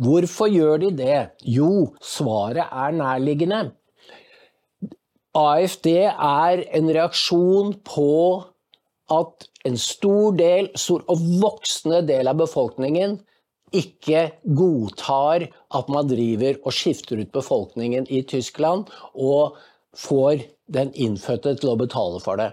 Hvorfor 0.00 0.48
gjør 0.50 0.80
de 0.86 0.90
det? 1.02 1.20
Jo, 1.44 1.92
svaret 2.00 2.64
er 2.64 2.96
nærliggende. 2.96 3.62
AFD 5.36 5.90
er 6.08 6.64
en 6.74 6.90
reaksjon 6.90 7.76
på 7.86 8.12
at 9.12 9.46
en 9.68 9.76
stor 9.78 10.34
del, 10.38 10.70
stor 10.78 11.04
og 11.12 11.22
voksende 11.42 12.00
del 12.08 12.30
av 12.30 12.40
befolkningen 12.40 13.18
ikke 13.76 14.30
godtar 14.56 15.46
at 15.48 15.90
man 15.92 16.08
driver 16.10 16.58
og 16.64 16.74
skifter 16.74 17.20
ut 17.22 17.32
befolkningen 17.34 18.08
i 18.10 18.22
Tyskland 18.22 18.90
og 19.14 19.58
får 19.96 20.44
den 20.70 20.92
innfødte 20.94 21.56
til 21.58 21.72
å 21.72 21.78
betale 21.80 22.20
for 22.22 22.40
det. 22.40 22.52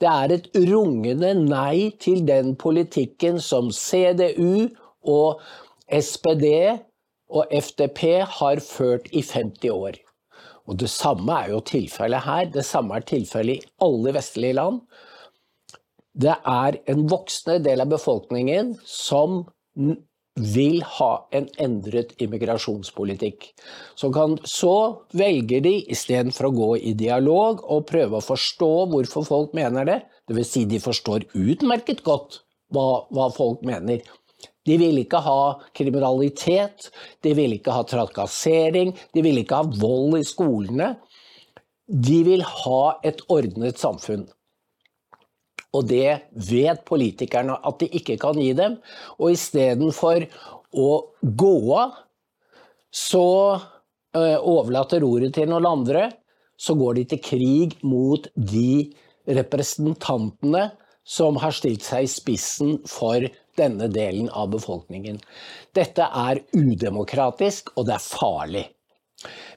Det 0.00 0.08
er 0.08 0.32
et 0.32 0.48
rungende 0.56 1.32
nei 1.38 1.90
til 2.00 2.22
den 2.28 2.54
politikken 2.60 3.40
som 3.42 3.72
CDU 3.72 4.68
og 5.06 5.40
SPD 5.90 6.46
og 7.26 7.50
FDP 7.50 8.02
har 8.38 8.62
ført 8.62 9.08
i 9.12 9.22
50 9.24 9.72
år. 9.72 9.98
Og 10.66 10.78
Det 10.78 10.90
samme 10.90 11.32
er 11.32 11.52
jo 11.54 11.60
tilfellet 11.60 12.26
her. 12.26 12.48
Det 12.50 12.64
samme 12.66 12.96
er 12.96 13.06
tilfellet 13.06 13.62
i 13.62 13.68
alle 13.82 14.14
vestlige 14.14 14.58
land. 14.58 14.80
Det 16.16 16.34
er 16.34 16.78
en 16.90 17.06
voksende 17.10 17.60
del 17.62 17.84
av 17.84 17.92
befolkningen 17.92 18.74
som 18.82 19.44
vil 20.36 20.82
ha 20.98 21.10
en 21.36 21.46
endret 21.62 22.12
immigrasjonspolitikk. 22.20 23.48
Så, 23.96 24.10
kan, 24.12 24.36
så 24.44 25.06
velger 25.16 25.64
de, 25.64 25.78
istedenfor 25.92 26.50
å 26.50 26.54
gå 26.56 26.70
i 26.90 26.92
dialog 26.98 27.64
og 27.64 27.86
prøve 27.88 28.18
å 28.18 28.24
forstå 28.24 28.72
hvorfor 28.92 29.26
folk 29.26 29.56
mener 29.56 29.88
det, 29.88 29.98
dvs. 30.28 30.52
Si 30.52 30.66
de 30.68 30.82
forstår 30.82 31.26
utmerket 31.32 32.04
godt 32.06 32.42
hva, 32.74 33.06
hva 33.14 33.30
folk 33.32 33.64
mener, 33.66 34.04
de 34.66 34.76
vil 34.80 34.98
ikke 35.00 35.22
ha 35.22 35.40
kriminalitet, 35.76 36.90
de 37.22 37.32
vil 37.38 37.54
ikke 37.56 37.74
ha 37.74 37.84
trakassering, 37.86 38.92
de 39.14 39.22
vil 39.24 39.40
ikke 39.40 39.62
ha 39.62 39.76
vold 39.80 40.18
i 40.18 40.24
skolene. 40.26 40.96
De 41.86 42.18
vil 42.26 42.42
ha 42.42 42.80
et 43.06 43.22
ordnet 43.30 43.78
samfunn. 43.78 44.26
Og 45.74 45.88
det 45.90 46.30
vet 46.48 46.84
politikerne 46.88 47.56
at 47.66 47.80
de 47.82 47.88
ikke 47.98 48.18
kan 48.20 48.38
gi 48.40 48.52
dem. 48.56 48.78
Og 49.18 49.34
istedenfor 49.34 50.26
å 50.76 50.90
gå 51.22 51.56
av, 51.76 51.96
så 52.96 53.26
eh, 54.16 54.38
overlater 54.38 55.04
ordet 55.04 55.34
til 55.36 55.50
noen 55.50 55.68
andre. 55.68 56.08
Så 56.56 56.76
går 56.78 57.00
de 57.00 57.04
til 57.10 57.20
krig 57.20 57.76
mot 57.84 58.28
de 58.36 58.92
representantene 59.26 60.70
som 61.06 61.36
har 61.38 61.54
stilt 61.54 61.84
seg 61.86 62.06
i 62.06 62.10
spissen 62.10 62.78
for 62.88 63.26
denne 63.56 63.88
delen 63.92 64.30
av 64.34 64.50
befolkningen. 64.54 65.20
Dette 65.76 66.08
er 66.08 66.42
udemokratisk, 66.56 67.70
og 67.76 67.86
det 67.88 67.96
er 67.96 68.06
farlig. 68.06 68.64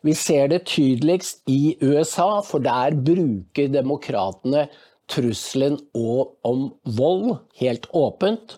Vi 0.06 0.13
ser 0.16 0.48
det 0.54 0.63
tydeligst 0.70 1.42
i 1.51 1.75
USA, 1.82 2.39
for 2.46 2.63
der 2.63 2.96
bruker 2.96 3.72
demokratene 3.72 4.68
trusselen 5.10 5.78
om 5.94 6.70
vold 6.84 7.36
helt 7.62 7.88
åpent. 7.96 8.58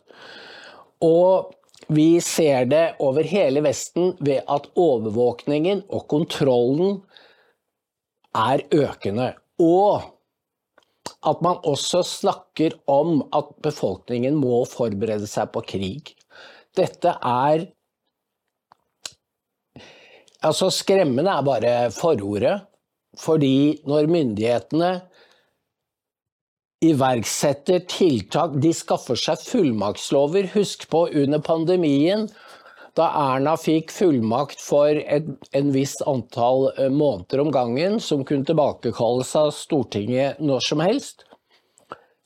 Og 1.02 1.54
vi 1.92 2.22
ser 2.24 2.70
det 2.72 2.86
over 3.04 3.26
hele 3.28 3.64
Vesten 3.66 4.14
ved 4.24 4.46
at 4.48 4.70
overvåkningen 4.80 5.86
og 5.90 6.08
kontrollen 6.12 7.02
er 8.38 8.64
økende. 8.72 9.34
Og 9.60 10.06
at 11.28 11.42
man 11.46 11.60
også 11.68 12.02
snakker 12.08 12.78
om 12.90 13.22
at 13.36 13.52
befolkningen 13.62 14.38
må 14.40 14.64
forberede 14.70 15.28
seg 15.30 15.52
på 15.54 15.64
krig. 15.76 16.16
Dette 16.78 17.18
er 17.18 17.70
Altså, 20.42 20.72
skremmende 20.74 21.30
er 21.30 21.44
bare 21.46 21.74
forordet. 21.94 22.56
Fordi 23.22 23.82
når 23.86 24.08
myndighetene 24.10 24.90
iverksetter 26.82 27.84
tiltak 27.90 28.56
De 28.62 28.74
skaffer 28.74 29.20
seg 29.20 29.42
fullmaktslover. 29.46 30.50
Husk 30.56 30.88
på 30.90 31.06
under 31.24 31.42
pandemien 31.46 32.28
da 33.00 33.08
Erna 33.16 33.54
fikk 33.56 33.92
fullmakt 33.96 34.60
for 34.60 34.98
et, 35.00 35.28
en 35.56 35.70
viss 35.72 35.96
antall 36.10 36.68
eh, 36.76 36.90
måneder 36.92 37.40
om 37.40 37.52
gangen, 37.54 38.00
som 38.04 38.26
kunne 38.28 38.44
tilbakekalles 38.50 39.32
av 39.40 39.54
Stortinget 39.56 40.42
når 40.44 40.66
som 40.72 40.84
helst, 40.84 41.28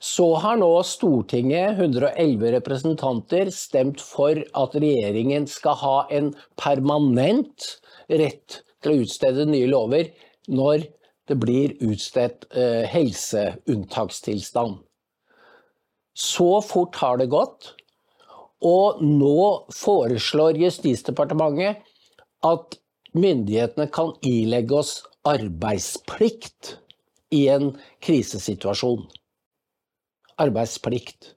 Så 0.06 0.26
har 0.38 0.58
nå 0.60 0.84
Stortinget, 0.86 1.80
111 1.80 2.52
representanter, 2.54 3.50
stemt 3.50 4.02
for 4.04 4.38
at 4.38 4.76
regjeringen 4.76 5.48
skal 5.50 5.80
ha 5.82 5.96
en 6.14 6.28
permanent 6.62 7.70
rett 8.12 8.60
til 8.84 8.92
å 8.92 9.06
utstede 9.06 9.48
nye 9.50 9.70
lover 9.72 10.12
når 10.52 10.86
det 11.28 11.38
blir 11.42 11.74
utstedt 11.84 12.46
eh, 12.56 12.86
helseunntakstilstand. 12.90 14.78
Så 16.16 16.62
fort 16.62 16.96
har 16.96 17.18
det 17.18 17.32
gått. 17.34 17.74
Og 18.66 19.02
nå 19.04 19.66
foreslår 19.76 20.58
Justisdepartementet 20.62 21.84
at 22.46 22.78
myndighetene 23.16 23.90
kan 23.94 24.14
ilegge 24.26 24.80
oss 24.80 24.96
arbeidsplikt 25.28 26.78
i 27.36 27.48
en 27.52 27.74
krisesituasjon. 28.06 29.04
Arbeidsplikt. 30.42 31.34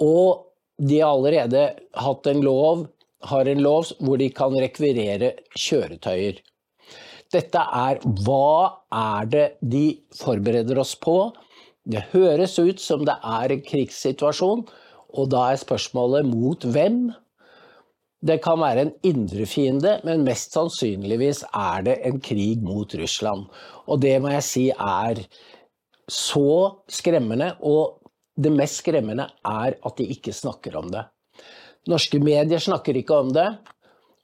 Og 0.00 0.46
de 0.78 1.00
har 1.00 1.14
allerede 1.14 1.66
hatt 2.06 2.26
en 2.30 2.42
lov, 2.44 2.86
har 3.28 3.48
en 3.48 3.62
lov 3.62 3.92
hvor 4.00 4.20
de 4.20 4.30
kan 4.34 4.54
rekvirere 4.56 5.34
kjøretøyer. 5.58 6.40
Dette 7.34 7.58
er 7.58 7.98
hva 8.22 8.84
er 8.94 9.26
det 9.30 9.46
de 9.60 9.86
forbereder 10.14 10.78
oss 10.78 10.94
på? 10.94 11.32
Det 11.84 12.06
høres 12.12 12.54
ut 12.60 12.80
som 12.80 13.02
det 13.04 13.16
er 13.18 13.52
en 13.52 13.64
krigssituasjon, 13.64 14.64
og 15.14 15.30
da 15.32 15.48
er 15.50 15.60
spørsmålet 15.60 16.28
mot 16.28 16.64
hvem? 16.64 17.08
Det 18.24 18.38
kan 18.44 18.62
være 18.62 18.86
en 18.86 18.94
indre 19.04 19.44
fiende, 19.48 19.98
men 20.06 20.24
mest 20.24 20.54
sannsynligvis 20.56 21.42
er 21.50 21.84
det 21.88 21.98
en 22.08 22.22
krig 22.24 22.62
mot 22.64 22.94
Russland. 22.96 23.44
Og 23.84 24.00
det 24.00 24.14
må 24.22 24.32
jeg 24.32 24.46
si 24.46 24.64
er 24.72 25.20
så 26.08 26.46
skremmende, 26.88 27.50
og 27.60 28.00
det 28.40 28.52
mest 28.54 28.80
skremmende 28.80 29.28
er 29.44 29.76
at 29.76 29.98
de 30.00 30.08
ikke 30.14 30.32
snakker 30.32 30.78
om 30.80 30.88
det. 30.94 31.04
Norske 31.90 32.18
medier 32.22 32.62
snakker 32.62 32.96
ikke 32.96 33.18
om 33.26 33.34
det. 33.36 33.50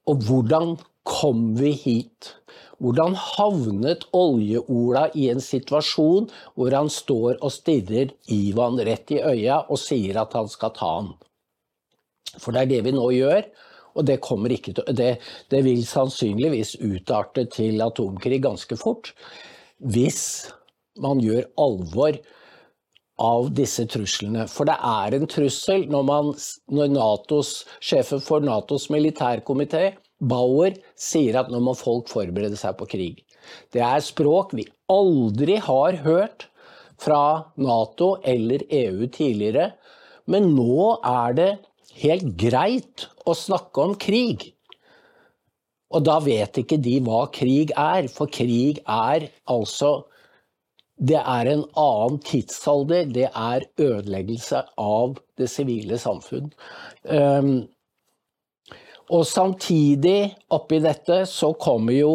Og 0.08 0.24
hvordan 0.26 0.78
kom 1.06 1.50
vi 1.58 1.74
hit? 1.76 2.34
Hvordan 2.80 3.16
havnet 3.18 4.06
Olje-Ola 4.16 5.08
i 5.12 5.28
en 5.32 5.42
situasjon 5.44 6.30
hvor 6.56 6.76
han 6.76 6.88
står 6.92 7.36
og 7.38 7.52
stirrer 7.52 8.14
Ivan 8.32 8.80
rett 8.86 9.12
i 9.12 9.20
øya 9.20 9.66
og 9.68 9.80
sier 9.82 10.22
at 10.22 10.36
han 10.38 10.48
skal 10.48 10.72
ta 10.78 10.94
han? 11.00 11.10
For 12.38 12.54
det 12.54 12.62
er 12.62 12.70
det 12.70 12.80
vi 12.86 12.94
nå 12.96 13.10
gjør. 13.12 13.44
Og 13.98 14.06
det, 14.06 14.20
til, 14.22 14.76
det, 14.94 15.10
det 15.50 15.60
vil 15.66 15.80
sannsynligvis 15.84 16.76
utarte 16.78 17.44
til 17.50 17.82
atomkrig 17.82 18.38
ganske 18.44 18.78
fort. 18.78 19.10
Hvis 19.82 20.46
man 21.02 21.20
gjør 21.20 21.48
alvor 21.58 22.20
av 23.20 23.50
disse 23.52 23.84
truslene. 23.90 24.46
For 24.48 24.68
det 24.68 24.78
er 24.80 25.16
en 25.16 25.28
trussel 25.28 25.84
når, 25.92 26.06
man, 26.08 26.30
når 26.72 26.94
NATOs, 26.94 27.50
sjefen 27.84 28.22
for 28.24 28.44
Natos 28.44 28.88
militærkomité, 28.92 29.90
Bauer, 30.20 30.76
sier 30.96 31.38
at 31.40 31.50
nå 31.52 31.60
må 31.64 31.74
folk 31.78 32.10
forberede 32.12 32.58
seg 32.60 32.76
på 32.78 32.88
krig. 32.90 33.24
Det 33.72 33.82
er 33.84 34.04
språk 34.04 34.54
vi 34.56 34.66
aldri 34.92 35.56
har 35.64 36.00
hørt 36.04 36.46
fra 37.00 37.50
Nato 37.56 38.14
eller 38.28 38.64
EU 38.68 39.08
tidligere. 39.08 39.70
Men 40.30 40.52
nå 40.54 41.00
er 41.06 41.36
det 41.38 41.50
helt 42.02 42.34
greit 42.38 43.08
å 43.26 43.34
snakke 43.36 43.86
om 43.86 43.96
krig. 44.00 44.50
Og 45.90 46.04
da 46.06 46.20
vet 46.22 46.60
ikke 46.60 46.78
de 46.78 47.00
hva 47.02 47.24
krig 47.34 47.72
er, 47.74 48.06
for 48.12 48.30
krig 48.30 48.82
er 48.86 49.28
altså 49.50 50.06
Det 51.00 51.16
er 51.16 51.48
en 51.48 51.62
annen 51.80 52.18
tidsalder. 52.28 53.06
Det 53.08 53.30
er 53.32 53.64
ødeleggelse 53.80 54.58
av 54.76 55.14
det 55.40 55.46
sivile 55.48 55.96
samfunn. 55.96 56.50
Um, 57.08 57.64
og 59.10 59.24
samtidig 59.26 60.30
oppi 60.54 60.78
dette 60.82 61.24
så 61.28 61.52
kommer 61.58 61.96
jo 61.96 62.12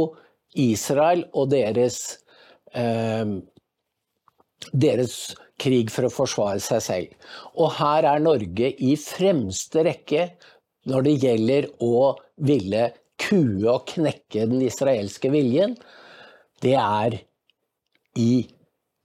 Israel 0.56 1.26
og 1.36 1.50
deres 1.52 2.00
eh, 2.72 3.36
deres 4.72 5.18
krig 5.62 5.92
for 5.94 6.08
å 6.08 6.14
forsvare 6.14 6.62
seg 6.64 6.84
selv. 6.84 7.32
Og 7.60 7.76
her 7.78 8.08
er 8.10 8.24
Norge 8.24 8.72
i 8.84 8.96
fremste 9.00 9.86
rekke 9.88 10.30
når 10.90 11.06
det 11.08 11.16
gjelder 11.24 11.70
å 11.84 12.16
ville 12.46 12.90
kue 13.22 13.70
og 13.72 13.88
knekke 13.94 14.48
den 14.52 14.64
israelske 14.66 15.32
viljen. 15.34 15.76
Det 16.64 16.76
er 16.80 17.20
i 18.20 18.46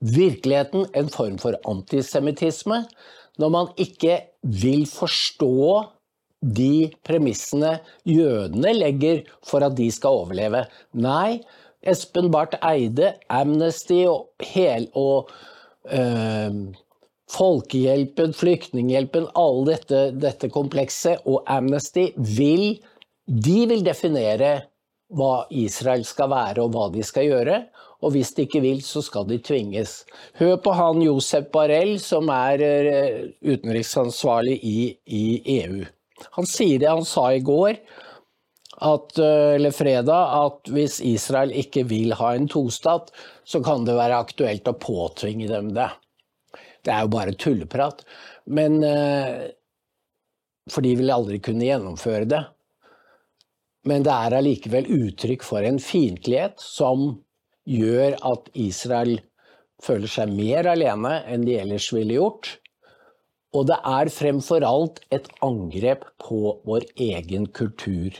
virkeligheten 0.01 0.87
en 0.97 1.09
form 1.13 1.39
for 1.41 1.57
antisemittisme. 1.69 2.83
Når 3.39 3.53
man 3.53 3.71
ikke 3.79 4.19
vil 4.43 4.85
forstå 4.89 5.55
de 6.41 6.91
premissene 7.05 7.77
jødene 8.07 8.73
legger 8.73 9.23
for 9.45 9.63
at 9.65 9.75
de 9.77 9.89
skal 9.93 10.23
overleve. 10.23 10.65
Nei, 10.93 11.41
Espen 11.81 12.31
Barth 12.33 12.57
Eide, 12.65 13.15
Amnesty 13.29 14.03
og, 14.09 14.29
hel, 14.53 14.87
og 14.97 15.29
øh, 15.89 16.57
Folkehjelpen, 17.31 18.33
Flyktninghjelpen, 18.35 19.29
alle 19.39 19.75
dette, 19.75 20.01
dette 20.17 20.49
komplekset 20.51 21.23
og 21.25 21.45
Amnesty 21.47 22.09
vil 22.17 22.81
De 23.25 23.61
vil 23.69 23.85
definere 23.85 24.65
hva 25.15 25.45
Israel 25.55 26.03
skal 26.07 26.31
være 26.31 26.63
og 26.63 26.73
hva 26.73 26.89
de 26.91 27.03
skal 27.05 27.29
gjøre. 27.29 27.61
Og 28.01 28.15
hvis 28.15 28.33
de 28.35 28.47
ikke 28.47 28.63
vil, 28.63 28.81
så 28.83 29.03
skal 29.05 29.27
de 29.29 29.37
tvinges. 29.45 30.01
Hør 30.39 30.57
på 30.63 30.73
han 30.73 31.03
Josep 31.05 31.51
Barell, 31.53 31.99
som 32.01 32.31
er 32.33 32.63
eh, 32.65 33.17
utenriksansvarlig 33.45 34.57
i, 34.65 34.77
i 35.05 35.25
EU. 35.61 35.83
Han 36.37 36.47
sier 36.49 36.81
det 36.81 36.89
han 36.89 37.05
sa 37.07 37.29
i 37.33 37.43
går, 37.45 37.77
at, 38.81 39.17
eh, 39.21 39.55
eller 39.57 39.73
fredag, 39.75 40.31
at 40.45 40.71
hvis 40.73 40.99
Israel 41.05 41.53
ikke 41.53 41.83
vil 41.89 42.15
ha 42.17 42.33
en 42.35 42.47
tostat, 42.49 43.11
så 43.45 43.61
kan 43.63 43.85
det 43.85 43.97
være 43.97 44.21
aktuelt 44.23 44.69
å 44.69 44.77
påtvinge 44.79 45.49
dem 45.51 45.73
det. 45.75 45.89
Det 46.81 46.93
er 46.93 47.05
jo 47.05 47.13
bare 47.13 47.37
tulleprat. 47.37 48.05
Men 48.49 48.83
eh, 48.83 49.51
For 50.69 50.85
de 50.85 50.93
vil 50.95 51.09
aldri 51.09 51.39
kunne 51.41 51.65
gjennomføre 51.65 52.27
det. 52.29 52.41
Men 53.89 54.03
det 54.05 54.13
er 54.13 54.35
allikevel 54.37 54.85
uttrykk 54.93 55.43
for 55.43 55.65
en 55.65 55.79
fiendtlighet 55.81 56.61
som 56.61 57.23
gjør 57.65 58.13
at 58.29 58.49
Israel 58.53 59.17
føler 59.81 60.11
seg 60.11 60.33
mer 60.37 60.69
alene 60.69 61.15
enn 61.29 61.45
de 61.47 61.57
ellers 61.63 61.89
ville 61.93 62.19
gjort. 62.19 62.60
Og 63.51 63.67
det 63.67 63.77
er 63.83 64.11
fremfor 64.13 64.63
alt 64.63 65.01
et 65.11 65.27
angrep 65.43 66.05
på 66.23 66.57
vår 66.67 66.87
egen 67.03 67.49
kultur. 67.51 68.15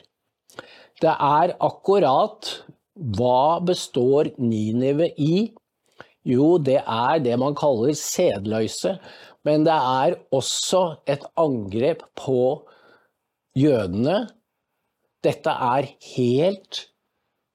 Det 1.02 1.14
er 1.14 1.56
akkurat 1.64 2.50
hva 3.18 3.62
består 3.64 4.34
Ninive 4.38 5.08
i? 5.16 5.48
Jo, 6.28 6.58
det 6.62 6.82
er 6.84 7.22
det 7.24 7.38
man 7.42 7.56
kaller 7.58 7.96
sedløse. 7.98 8.98
Men 9.48 9.64
det 9.66 9.74
er 9.74 10.20
også 10.36 10.84
et 11.10 11.24
angrep 11.40 12.04
på 12.20 12.68
jødene. 13.58 14.28
Dette 15.26 15.54
er 15.54 15.90
helt 16.16 16.86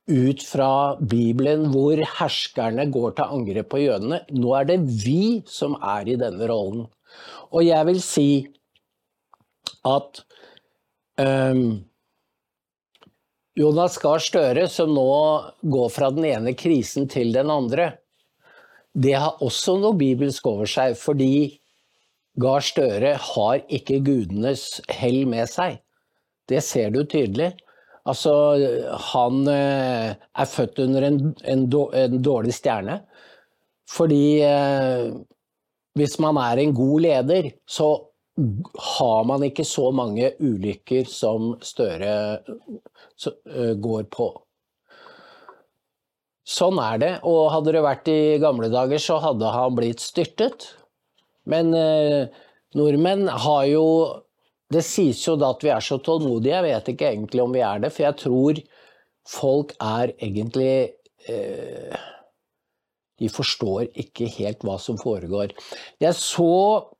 ut 0.06 0.42
fra 0.46 0.96
Bibelen 0.98 1.66
hvor 1.72 1.98
herskerne 2.18 2.88
går 2.94 3.16
til 3.18 3.36
angrep 3.38 3.70
på 3.70 3.84
jødene. 3.84 4.22
Nå 4.34 4.52
er 4.58 4.68
det 4.72 4.80
vi 4.86 5.42
som 5.50 5.76
er 5.82 6.10
i 6.10 6.18
denne 6.18 6.50
rollen. 6.50 6.86
Og 7.52 7.64
jeg 7.66 7.88
vil 7.88 8.00
si 8.02 8.30
at 9.86 10.22
um, 11.20 11.84
Jonas 13.56 13.96
Gahr 14.02 14.20
Støre, 14.20 14.66
som 14.68 14.92
nå 14.92 15.10
går 15.64 15.92
fra 15.94 16.10
den 16.12 16.26
ene 16.28 16.56
krisen 16.58 17.06
til 17.08 17.32
den 17.36 17.52
andre, 17.52 17.94
det 18.96 19.14
har 19.16 19.42
også 19.44 19.76
noe 19.80 19.96
bibelsk 19.96 20.46
over 20.48 20.68
seg, 20.68 20.96
fordi 20.98 21.58
Gahr 22.40 22.64
Støre 22.64 23.14
har 23.20 23.62
ikke 23.72 24.02
gudenes 24.04 24.82
hell 24.92 25.24
med 25.28 25.48
seg. 25.48 25.78
Det 26.48 26.60
ser 26.64 26.92
du 26.92 27.02
tydelig. 27.04 27.54
Altså, 28.06 28.32
han 29.10 29.48
eh, 29.50 30.12
er 30.14 30.50
født 30.50 30.78
under 30.84 31.08
en, 31.08 31.16
en, 31.42 31.64
dårlig 32.22 32.54
stjerne. 32.54 33.00
Fordi 33.90 34.38
eh, 34.46 35.08
hvis 35.96 36.18
man 36.22 36.38
er 36.40 36.60
en 36.60 36.74
god 36.76 37.04
leder, 37.06 37.50
så 37.66 37.90
har 38.96 39.22
man 39.24 39.46
ikke 39.46 39.64
så 39.64 39.88
mange 39.96 40.34
ulykker 40.44 41.08
som 41.08 41.54
Støre 41.64 42.42
går 43.80 44.10
på. 44.12 44.26
Sånn 46.46 46.78
er 46.78 46.98
det, 47.02 47.12
og 47.26 47.48
hadde 47.50 47.72
det 47.74 47.82
vært 47.82 48.10
i 48.12 48.36
gamle 48.42 48.68
dager, 48.70 49.00
så 49.02 49.16
hadde 49.24 49.50
han 49.50 49.74
blitt 49.74 50.04
styrtet. 50.04 50.68
Men 51.50 51.72
eh, 51.74 52.28
nordmenn 52.78 53.26
har 53.28 53.64
jo 53.70 53.86
Det 54.66 54.82
sies 54.82 55.20
jo 55.22 55.36
da 55.38 55.52
at 55.54 55.60
vi 55.62 55.70
er 55.70 55.82
så 55.84 55.94
tålmodige, 56.02 56.56
jeg 56.56 56.64
vet 56.66 56.88
ikke 56.90 57.10
egentlig 57.12 57.42
om 57.44 57.52
vi 57.54 57.60
er 57.62 57.84
det, 57.84 57.92
for 57.94 58.02
jeg 58.02 58.16
tror 58.18 58.58
folk 59.30 59.74
er 59.78 60.10
egentlig 60.18 60.72
eh, 61.30 62.06
De 63.20 63.30
forstår 63.32 63.88
ikke 63.96 64.28
helt 64.36 64.64
hva 64.66 64.76
som 64.82 64.98
foregår. 65.00 65.54
Jeg 66.02 66.18
så 66.18 66.92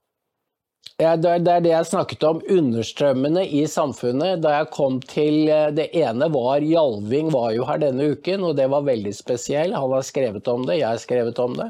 Det 0.97 1.29
er 1.29 1.61
det 1.61 1.69
jeg 1.69 1.87
snakket 1.91 2.23
om, 2.25 2.39
understrømmene 2.49 3.43
i 3.45 3.67
samfunnet. 3.69 4.41
Da 4.41 4.55
jeg 4.55 4.71
kom 4.73 5.01
til 5.05 5.51
eh, 5.53 5.69
Det 5.77 5.91
ene 5.93 6.31
var 6.33 6.65
Jalving 6.65 7.29
var 7.35 7.51
jo 7.53 7.67
her 7.69 7.83
denne 7.83 8.15
uken, 8.15 8.47
og 8.49 8.57
det 8.57 8.71
var 8.73 8.87
veldig 8.87 9.13
spesiell. 9.13 9.75
Han 9.77 9.93
har 9.93 10.07
skrevet 10.09 10.49
om 10.49 10.65
det, 10.65 10.79
jeg 10.81 10.89
har 10.89 11.03
skrevet 11.03 11.39
om 11.39 11.59
det. 11.59 11.69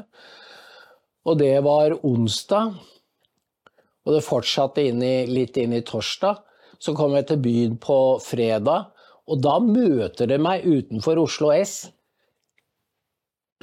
Og 1.27 1.39
det 1.41 1.57
var 1.65 1.97
onsdag. 2.07 2.77
Og 4.07 4.15
det 4.15 4.23
fortsatte 4.23 4.85
inn 4.87 5.03
i, 5.03 5.25
litt 5.27 5.57
inn 5.59 5.75
i 5.75 5.83
torsdag. 5.83 6.39
Så 6.79 6.95
kom 6.95 7.17
jeg 7.17 7.27
til 7.27 7.43
byen 7.43 7.75
på 7.81 7.99
fredag, 8.23 8.93
og 9.27 9.41
da 9.43 9.57
møter 9.59 10.29
det 10.29 10.37
meg 10.39 10.63
utenfor 10.63 11.19
Oslo 11.19 11.51
S 11.51 11.89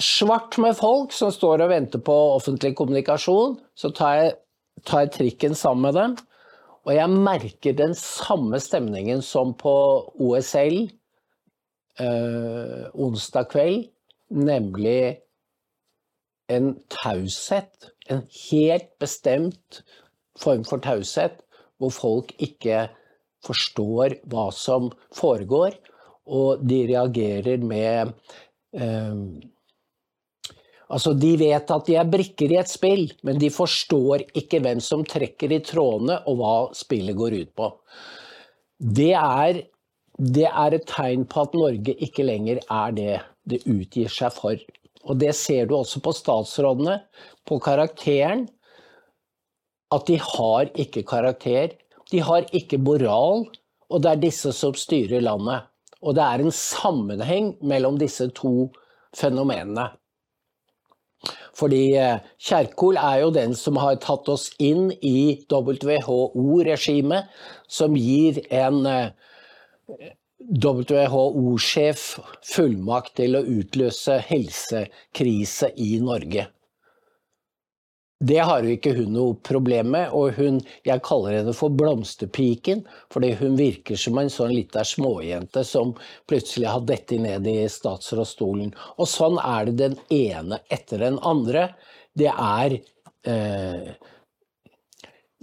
svart 0.01 0.59
med 0.59 0.77
folk 0.79 1.13
som 1.15 1.33
står 1.33 1.65
og 1.65 1.73
venter 1.73 2.03
på 2.03 2.15
offentlig 2.35 2.75
kommunikasjon. 2.79 3.59
Så 3.79 3.91
tar 3.95 4.15
jeg, 4.19 4.33
tar 4.87 5.05
jeg 5.05 5.15
trikken 5.19 5.55
sammen 5.59 5.89
med 5.89 5.99
dem, 5.99 6.17
og 6.85 6.93
jeg 6.97 7.11
merker 7.11 7.77
den 7.77 7.95
samme 7.97 8.61
stemningen 8.61 9.23
som 9.25 9.55
på 9.57 9.75
OSL 10.21 10.83
eh, 12.03 12.83
onsdag 12.93 13.49
kveld, 13.55 13.87
nemlig 14.35 15.21
en 16.53 16.75
taushet. 16.93 17.93
En 18.11 18.27
helt 18.51 18.91
bestemt 19.01 19.81
form 20.37 20.67
for 20.69 20.83
taushet, 20.85 21.41
hvor 21.81 21.95
folk 21.95 22.35
ikke 22.43 22.89
forstår 23.45 24.19
hva 24.29 24.51
som 24.57 24.91
foregår, 25.17 25.77
og 26.25 26.61
de 26.65 26.85
reagerer 26.89 27.65
med 27.65 28.13
eh, 28.77 29.17
Altså, 30.95 31.15
De 31.19 31.35
vet 31.41 31.71
at 31.75 31.87
de 31.89 31.97
er 31.99 32.11
brikker 32.11 32.53
i 32.55 32.59
et 32.61 32.71
spill, 32.71 33.09
men 33.27 33.41
de 33.43 33.51
forstår 33.51 34.29
ikke 34.39 34.61
hvem 34.63 34.83
som 34.85 35.03
trekker 35.07 35.53
i 35.57 35.63
trådene 35.67 36.21
og 36.31 36.39
hva 36.39 36.57
spillet 36.77 37.19
går 37.19 37.39
ut 37.43 37.53
på. 37.59 37.71
Det 38.79 39.13
er, 39.19 39.63
det 40.19 40.47
er 40.47 40.77
et 40.77 40.87
tegn 40.87 41.27
på 41.31 41.47
at 41.47 41.57
Norge 41.59 41.97
ikke 42.07 42.27
lenger 42.27 42.63
er 42.63 42.95
det 42.95 43.15
det 43.49 43.65
utgir 43.69 44.13
seg 44.13 44.33
for. 44.35 44.61
Og 45.05 45.19
det 45.21 45.35
ser 45.37 45.67
du 45.69 45.75
også 45.77 46.01
på 46.05 46.15
statsrådene, 46.17 47.01
på 47.45 47.59
karakteren. 47.63 48.47
At 49.93 50.07
de 50.09 50.17
har 50.19 50.71
ikke 50.81 51.05
karakter. 51.07 51.75
De 52.11 52.23
har 52.25 52.47
ikke 52.57 52.81
moral, 52.81 53.45
og 53.91 54.03
det 54.03 54.11
er 54.11 54.23
disse 54.23 54.53
som 54.57 54.77
styrer 54.79 55.23
landet. 55.25 55.67
Og 56.05 56.17
det 56.17 56.25
er 56.25 56.45
en 56.45 56.55
sammenheng 56.55 57.55
mellom 57.65 57.99
disse 58.01 58.27
to 58.37 58.71
fenomenene. 59.17 59.91
Fordi 61.55 61.83
eh, 61.99 62.23
Kjerkol 62.43 62.99
er 63.01 63.21
jo 63.23 63.31
den 63.35 63.55
som 63.59 63.79
har 63.83 64.01
tatt 64.03 64.29
oss 64.33 64.49
inn 64.59 64.91
i 65.01 65.45
WHO-regimet, 65.51 67.31
som 67.69 67.95
gir 67.99 68.43
en 68.51 68.81
eh, 68.91 69.13
WHO-sjef 70.45 72.03
fullmakt 72.45 73.15
til 73.21 73.39
å 73.39 73.47
utløse 73.61 74.19
helsekrise 74.29 75.71
i 75.81 75.95
Norge. 76.03 76.49
Det 78.25 78.39
har 78.41 78.65
jo 78.65 78.73
ikke 78.73 78.95
hun 78.97 79.13
noe 79.13 79.37
problem 79.45 79.91
med, 79.93 80.13
og 80.17 80.39
hun, 80.39 80.61
jeg 80.87 81.03
kaller 81.05 81.39
henne 81.39 81.53
for 81.57 81.75
blomsterpiken, 81.77 82.85
fordi 83.13 83.35
hun 83.41 83.59
virker 83.59 84.01
som 84.01 84.17
en 84.21 84.33
sånn 84.33 84.55
lita 84.55 84.85
småjente 84.87 85.65
som 85.69 85.93
plutselig 86.31 86.71
har 86.71 86.87
dettet 86.89 87.21
ned 87.25 87.49
i 87.51 87.59
statsrådsstolen. 87.69 88.73
Og 88.97 89.11
sånn 89.11 89.37
er 89.43 89.69
det 89.69 89.77
den 89.83 89.99
ene 90.15 90.61
etter 90.73 91.05
den 91.05 91.19
andre. 91.21 91.67
Det 92.17 92.31
er 92.33 92.79
eh, 93.29 93.93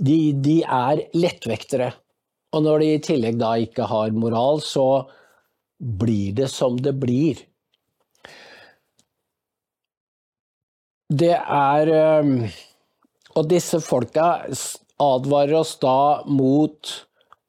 de, 0.01 0.17
de 0.33 0.57
er 0.65 1.03
lettvektere. 1.13 1.91
Og 2.55 2.65
når 2.65 2.81
de 2.81 2.89
i 2.95 3.03
tillegg 3.11 3.37
da 3.39 3.53
ikke 3.61 3.85
har 3.91 4.15
moral, 4.15 4.63
så 4.65 5.05
blir 5.77 6.33
det 6.41 6.49
som 6.49 6.81
det 6.81 6.95
blir. 6.97 7.45
Det 11.11 11.35
er 11.35 11.89
eh, 11.91 12.59
Og 13.37 13.47
disse 13.51 13.79
folka 13.83 14.27
advarer 15.01 15.57
oss 15.61 15.77
da 15.81 16.23
mot 16.27 16.91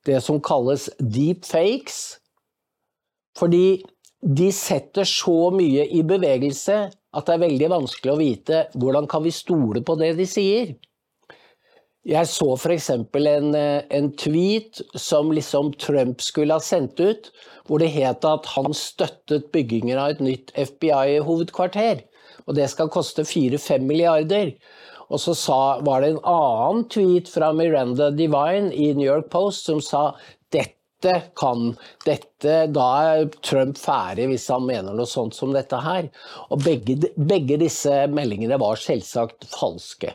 det 0.06 0.20
som 0.24 0.40
kalles 0.42 0.88
deep 0.98 1.46
fakes. 1.46 2.18
Fordi 3.38 3.82
de 4.22 4.50
setter 4.54 5.06
så 5.08 5.50
mye 5.54 5.86
i 5.90 6.02
bevegelse 6.06 6.78
at 6.92 7.26
det 7.26 7.34
er 7.34 7.42
veldig 7.42 7.68
vanskelig 7.72 8.12
å 8.12 8.20
vite 8.20 8.64
hvordan 8.78 9.08
kan 9.10 9.24
vi 9.24 9.34
stole 9.34 9.82
på 9.84 9.96
det 10.00 10.12
de 10.20 10.26
sier. 10.28 10.74
Jeg 12.06 12.26
så 12.26 12.48
f.eks. 12.56 12.88
En, 12.90 13.52
en 13.54 14.08
tweet 14.18 14.80
som 14.98 15.30
liksom 15.34 15.70
Trump 15.78 16.22
skulle 16.22 16.56
ha 16.58 16.62
sendt 16.62 16.98
ut, 16.98 17.28
hvor 17.66 17.78
det 17.78 17.92
het 17.94 18.26
at 18.26 18.48
han 18.56 18.74
støttet 18.74 19.52
byggingen 19.54 20.00
av 20.02 20.16
et 20.16 20.24
nytt 20.24 20.50
FBI-hovedkvarter 20.58 22.02
og 22.46 22.56
det 22.56 22.68
skal 22.70 22.90
koste 22.92 23.24
4-5 23.26 23.86
milliarder. 23.86 24.52
Og 25.12 25.20
så 25.20 25.34
sa, 25.36 25.58
var 25.84 26.00
det 26.00 26.14
en 26.14 26.22
annen 26.28 26.86
tweet 26.92 27.28
fra 27.28 27.52
Miranda 27.52 28.10
Divine 28.16 28.72
i 28.72 28.92
New 28.96 29.06
York 29.06 29.28
Post 29.32 29.68
som 29.68 29.82
sa 29.84 30.12
dette 30.52 30.78
kan 31.36 31.72
dette, 32.06 32.66
Da 32.72 32.88
er 33.02 33.28
Trump 33.44 33.78
ferdig 33.80 34.28
hvis 34.30 34.48
han 34.52 34.64
mener 34.68 34.96
noe 34.96 35.08
sånt 35.10 35.36
som 35.36 35.52
dette 35.52 35.80
her. 35.84 36.08
Og 36.48 36.62
begge, 36.64 37.12
begge 37.16 37.58
disse 37.60 38.04
meldingene 38.12 38.60
var 38.62 38.80
selvsagt 38.80 39.48
falske. 39.52 40.14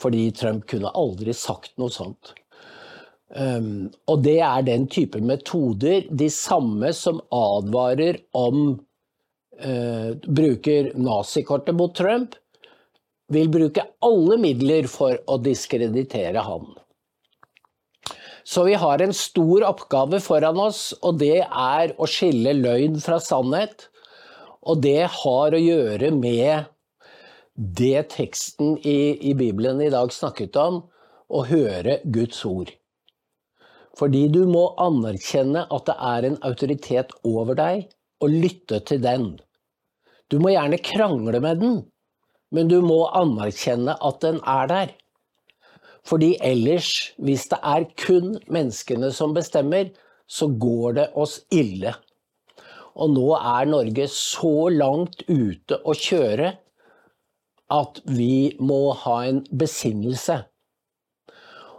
Fordi 0.00 0.30
Trump 0.32 0.64
kunne 0.70 0.94
aldri 0.96 1.34
sagt 1.36 1.74
noe 1.80 1.92
sånt. 1.92 2.32
Um, 3.30 3.90
og 4.10 4.24
det 4.24 4.40
er 4.42 4.64
den 4.66 4.88
type 4.90 5.20
metoder, 5.22 6.06
de 6.10 6.26
samme 6.34 6.90
som 6.96 7.20
advarer 7.30 8.18
om 8.34 8.72
uh, 8.74 10.10
bruker 10.26 10.90
nazikortet 10.98 11.76
mot 11.78 11.94
Trump, 11.94 12.34
vil 13.30 13.50
bruke 13.52 13.86
alle 14.04 14.38
midler 14.42 14.88
for 14.90 15.18
å 15.30 15.38
diskreditere 15.42 16.42
han. 16.44 16.66
Så 18.44 18.64
vi 18.66 18.74
har 18.74 19.02
en 19.02 19.14
stor 19.14 19.64
oppgave 19.68 20.18
foran 20.24 20.58
oss, 20.58 20.90
og 21.06 21.20
det 21.20 21.44
er 21.44 21.94
å 22.00 22.08
skille 22.10 22.56
løgn 22.58 22.98
fra 23.02 23.20
sannhet. 23.22 23.86
Og 24.66 24.80
det 24.84 25.06
har 25.22 25.54
å 25.54 25.60
gjøre 25.60 26.10
med 26.16 26.66
det 27.54 28.08
teksten 28.14 28.76
i, 28.78 29.30
i 29.30 29.34
Bibelen 29.36 29.80
i 29.84 29.92
dag 29.92 30.12
snakket 30.12 30.56
om, 30.60 30.82
å 31.30 31.44
høre 31.46 32.00
Guds 32.10 32.42
ord. 32.48 32.72
Fordi 33.98 34.24
du 34.32 34.42
må 34.48 34.70
anerkjenne 34.80 35.66
at 35.70 35.86
det 35.86 35.96
er 36.10 36.26
en 36.26 36.38
autoritet 36.46 37.12
over 37.26 37.58
deg, 37.58 37.86
og 38.20 38.34
lytte 38.34 38.80
til 38.88 39.00
den. 39.04 39.30
Du 40.30 40.38
må 40.42 40.52
gjerne 40.52 40.80
krangle 40.82 41.40
med 41.42 41.62
den, 41.62 41.78
men 42.50 42.70
du 42.70 42.80
må 42.82 43.04
anerkjenne 43.14 43.96
at 44.02 44.20
den 44.24 44.40
er 44.46 44.70
der. 44.70 44.94
Fordi 46.06 46.34
ellers, 46.42 47.12
hvis 47.18 47.46
det 47.50 47.60
er 47.62 47.86
kun 48.00 48.38
menneskene 48.50 49.12
som 49.14 49.34
bestemmer, 49.36 49.92
så 50.26 50.48
går 50.48 50.96
det 50.98 51.06
oss 51.18 51.40
ille. 51.52 51.94
Og 53.00 53.12
nå 53.14 53.28
er 53.36 53.70
Norge 53.70 54.08
så 54.12 54.68
langt 54.72 55.22
ute 55.28 55.78
å 55.84 55.94
kjøre 55.94 56.54
at 57.70 58.00
vi 58.10 58.56
må 58.58 58.90
ha 59.04 59.20
en 59.28 59.44
besinnelse. 59.54 60.40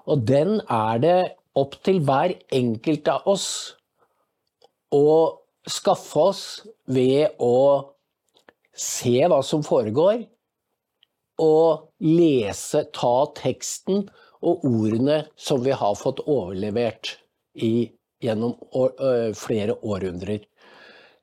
Og 0.07 0.23
den 0.27 0.59
er 0.71 1.01
det 1.03 1.19
opp 1.57 1.75
til 1.83 1.99
hver 2.07 2.33
enkelt 2.55 3.09
av 3.11 3.27
oss 3.27 3.47
å 4.95 5.07
skaffe 5.67 6.27
oss 6.31 6.43
ved 6.87 7.35
å 7.43 7.55
se 8.71 9.17
hva 9.27 9.41
som 9.45 9.63
foregår, 9.67 10.23
og 11.41 11.89
lese, 12.05 12.85
ta 12.93 13.15
teksten 13.37 14.05
og 14.41 14.65
ordene 14.65 15.23
som 15.37 15.61
vi 15.65 15.73
har 15.77 15.97
fått 15.97 16.23
overlevert 16.25 17.15
i, 17.57 17.89
gjennom 18.21 18.55
år, 18.77 18.93
øh, 18.99 19.33
flere 19.37 19.77
århundrer. 19.81 20.45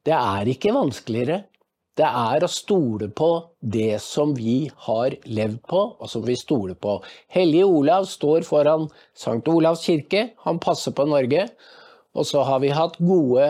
Det 0.06 0.14
er 0.14 0.50
ikke 0.50 0.74
vanskeligere. 0.74 1.44
Det 1.98 2.06
er 2.06 2.44
å 2.46 2.50
stole 2.50 3.08
på 3.10 3.30
det 3.58 3.98
som 4.02 4.36
vi 4.36 4.70
har 4.86 5.16
levd 5.26 5.58
på, 5.66 5.80
og 5.98 6.10
som 6.10 6.22
vi 6.26 6.36
stoler 6.38 6.78
på. 6.78 7.00
Hellige 7.34 7.66
Olav 7.66 8.06
står 8.06 8.46
foran 8.46 8.86
St. 9.18 9.42
Olavs 9.50 9.82
kirke, 9.86 10.28
han 10.46 10.62
passer 10.62 10.94
på 10.94 11.08
Norge. 11.10 11.48
Og 12.14 12.26
så 12.26 12.44
har 12.46 12.62
vi 12.62 12.70
hatt 12.74 13.00
gode 13.02 13.48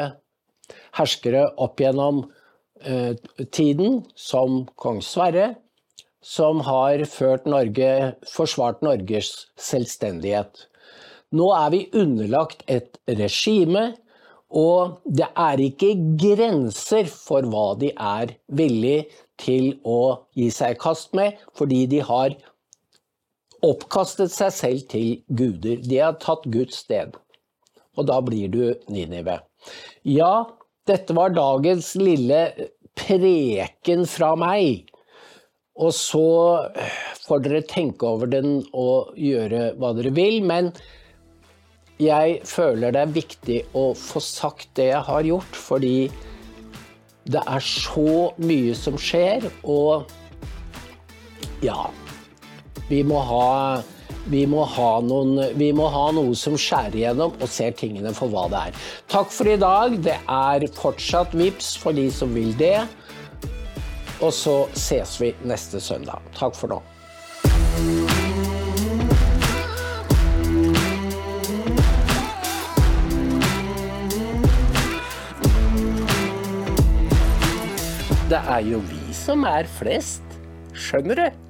herskere 0.96 1.44
opp 1.61 1.81
gjennom 1.81 2.24
Eh, 2.81 3.14
tiden 3.50 4.04
som 4.14 4.66
kong 4.78 5.00
Sverre, 5.02 5.54
som 6.24 6.61
har 6.66 7.04
Norge, 7.46 8.14
forsvart 8.26 8.83
Norges 8.83 9.46
selvstendighet. 9.57 10.66
Nå 11.31 11.48
er 11.52 11.70
vi 11.74 11.87
underlagt 11.92 12.64
et 12.66 12.98
regime, 13.07 13.94
og 14.48 15.00
det 15.04 15.28
er 15.37 15.61
ikke 15.61 15.92
grenser 16.20 17.09
for 17.12 17.44
hva 17.44 17.74
de 17.81 17.92
er 17.92 18.33
villig 18.48 19.09
til 19.38 19.74
å 19.85 20.24
gi 20.35 20.48
seg 20.50 20.74
i 20.74 20.81
kast 20.81 21.12
med, 21.14 21.37
fordi 21.54 21.85
de 21.92 22.00
har 22.00 22.35
oppkastet 23.64 24.33
seg 24.33 24.54
selv 24.54 24.87
til 24.90 25.09
guder. 25.28 25.83
De 25.85 26.00
har 26.00 26.16
tatt 26.22 26.46
Guds 26.48 26.81
sted. 26.85 27.14
Og 27.98 28.07
da 28.09 28.20
blir 28.22 28.48
du 28.48 28.62
Ninive. 28.88 29.40
Ja, 30.07 30.48
dette 30.88 31.14
var 31.14 31.35
dagens 31.37 31.92
lille 31.98 32.70
preken 32.98 34.07
fra 34.09 34.33
meg. 34.38 34.88
Og 35.78 35.92
så 35.94 36.28
får 37.26 37.42
dere 37.44 37.66
tenke 37.70 38.06
over 38.08 38.30
den 38.30 38.62
og 38.74 39.12
gjøre 39.18 39.72
hva 39.78 39.92
dere 39.94 40.12
vil. 40.16 40.40
Men 40.46 40.72
jeg 42.02 42.40
føler 42.46 42.94
det 42.94 43.04
er 43.04 43.14
viktig 43.14 43.60
å 43.78 43.90
få 43.98 44.22
sagt 44.22 44.70
det 44.78 44.90
jeg 44.92 45.04
har 45.06 45.26
gjort, 45.26 45.58
fordi 45.58 46.08
det 47.28 47.42
er 47.44 47.62
så 47.64 48.30
mye 48.40 48.74
som 48.78 48.96
skjer, 48.96 49.50
og 49.68 50.08
ja 51.60 51.88
Vi 52.88 53.02
må 53.04 53.18
ha 53.26 53.82
vi 54.28 54.44
må, 54.46 54.62
noen, 55.04 55.38
vi 55.56 55.70
må, 55.72 55.86
ha 55.88 56.10
noe 56.12 56.34
som 56.36 56.56
skjærer 56.60 56.96
igjennom 56.98 57.32
og 57.40 57.48
ser 57.48 57.72
tingene 57.76 58.12
for 58.16 58.28
hva 58.32 58.44
det 58.52 58.60
er. 58.68 58.80
Takk 59.08 59.30
for 59.32 59.48
i 59.48 59.56
dag. 59.60 59.94
Det 60.04 60.16
er 60.20 60.66
fortsatt 60.76 61.32
VIPS 61.36 61.70
for 61.80 61.96
de 61.96 62.08
som 62.12 62.34
vil 62.36 62.52
det. 62.60 62.82
Og 64.20 64.33
så 64.35 64.54
ses 64.74 65.20
vi 65.20 65.33
neste 65.46 65.81
søndag. 65.81 66.22
Takk 66.35 66.57
for 66.59 66.74
nå. 66.74 66.83
Det 78.28 78.40
er 78.44 78.64
jo 78.66 78.83
vi 78.90 79.14
som 79.16 79.46
er 79.48 79.70
flest. 79.78 80.24
Skjønner 80.76 81.22
du? 81.22 81.47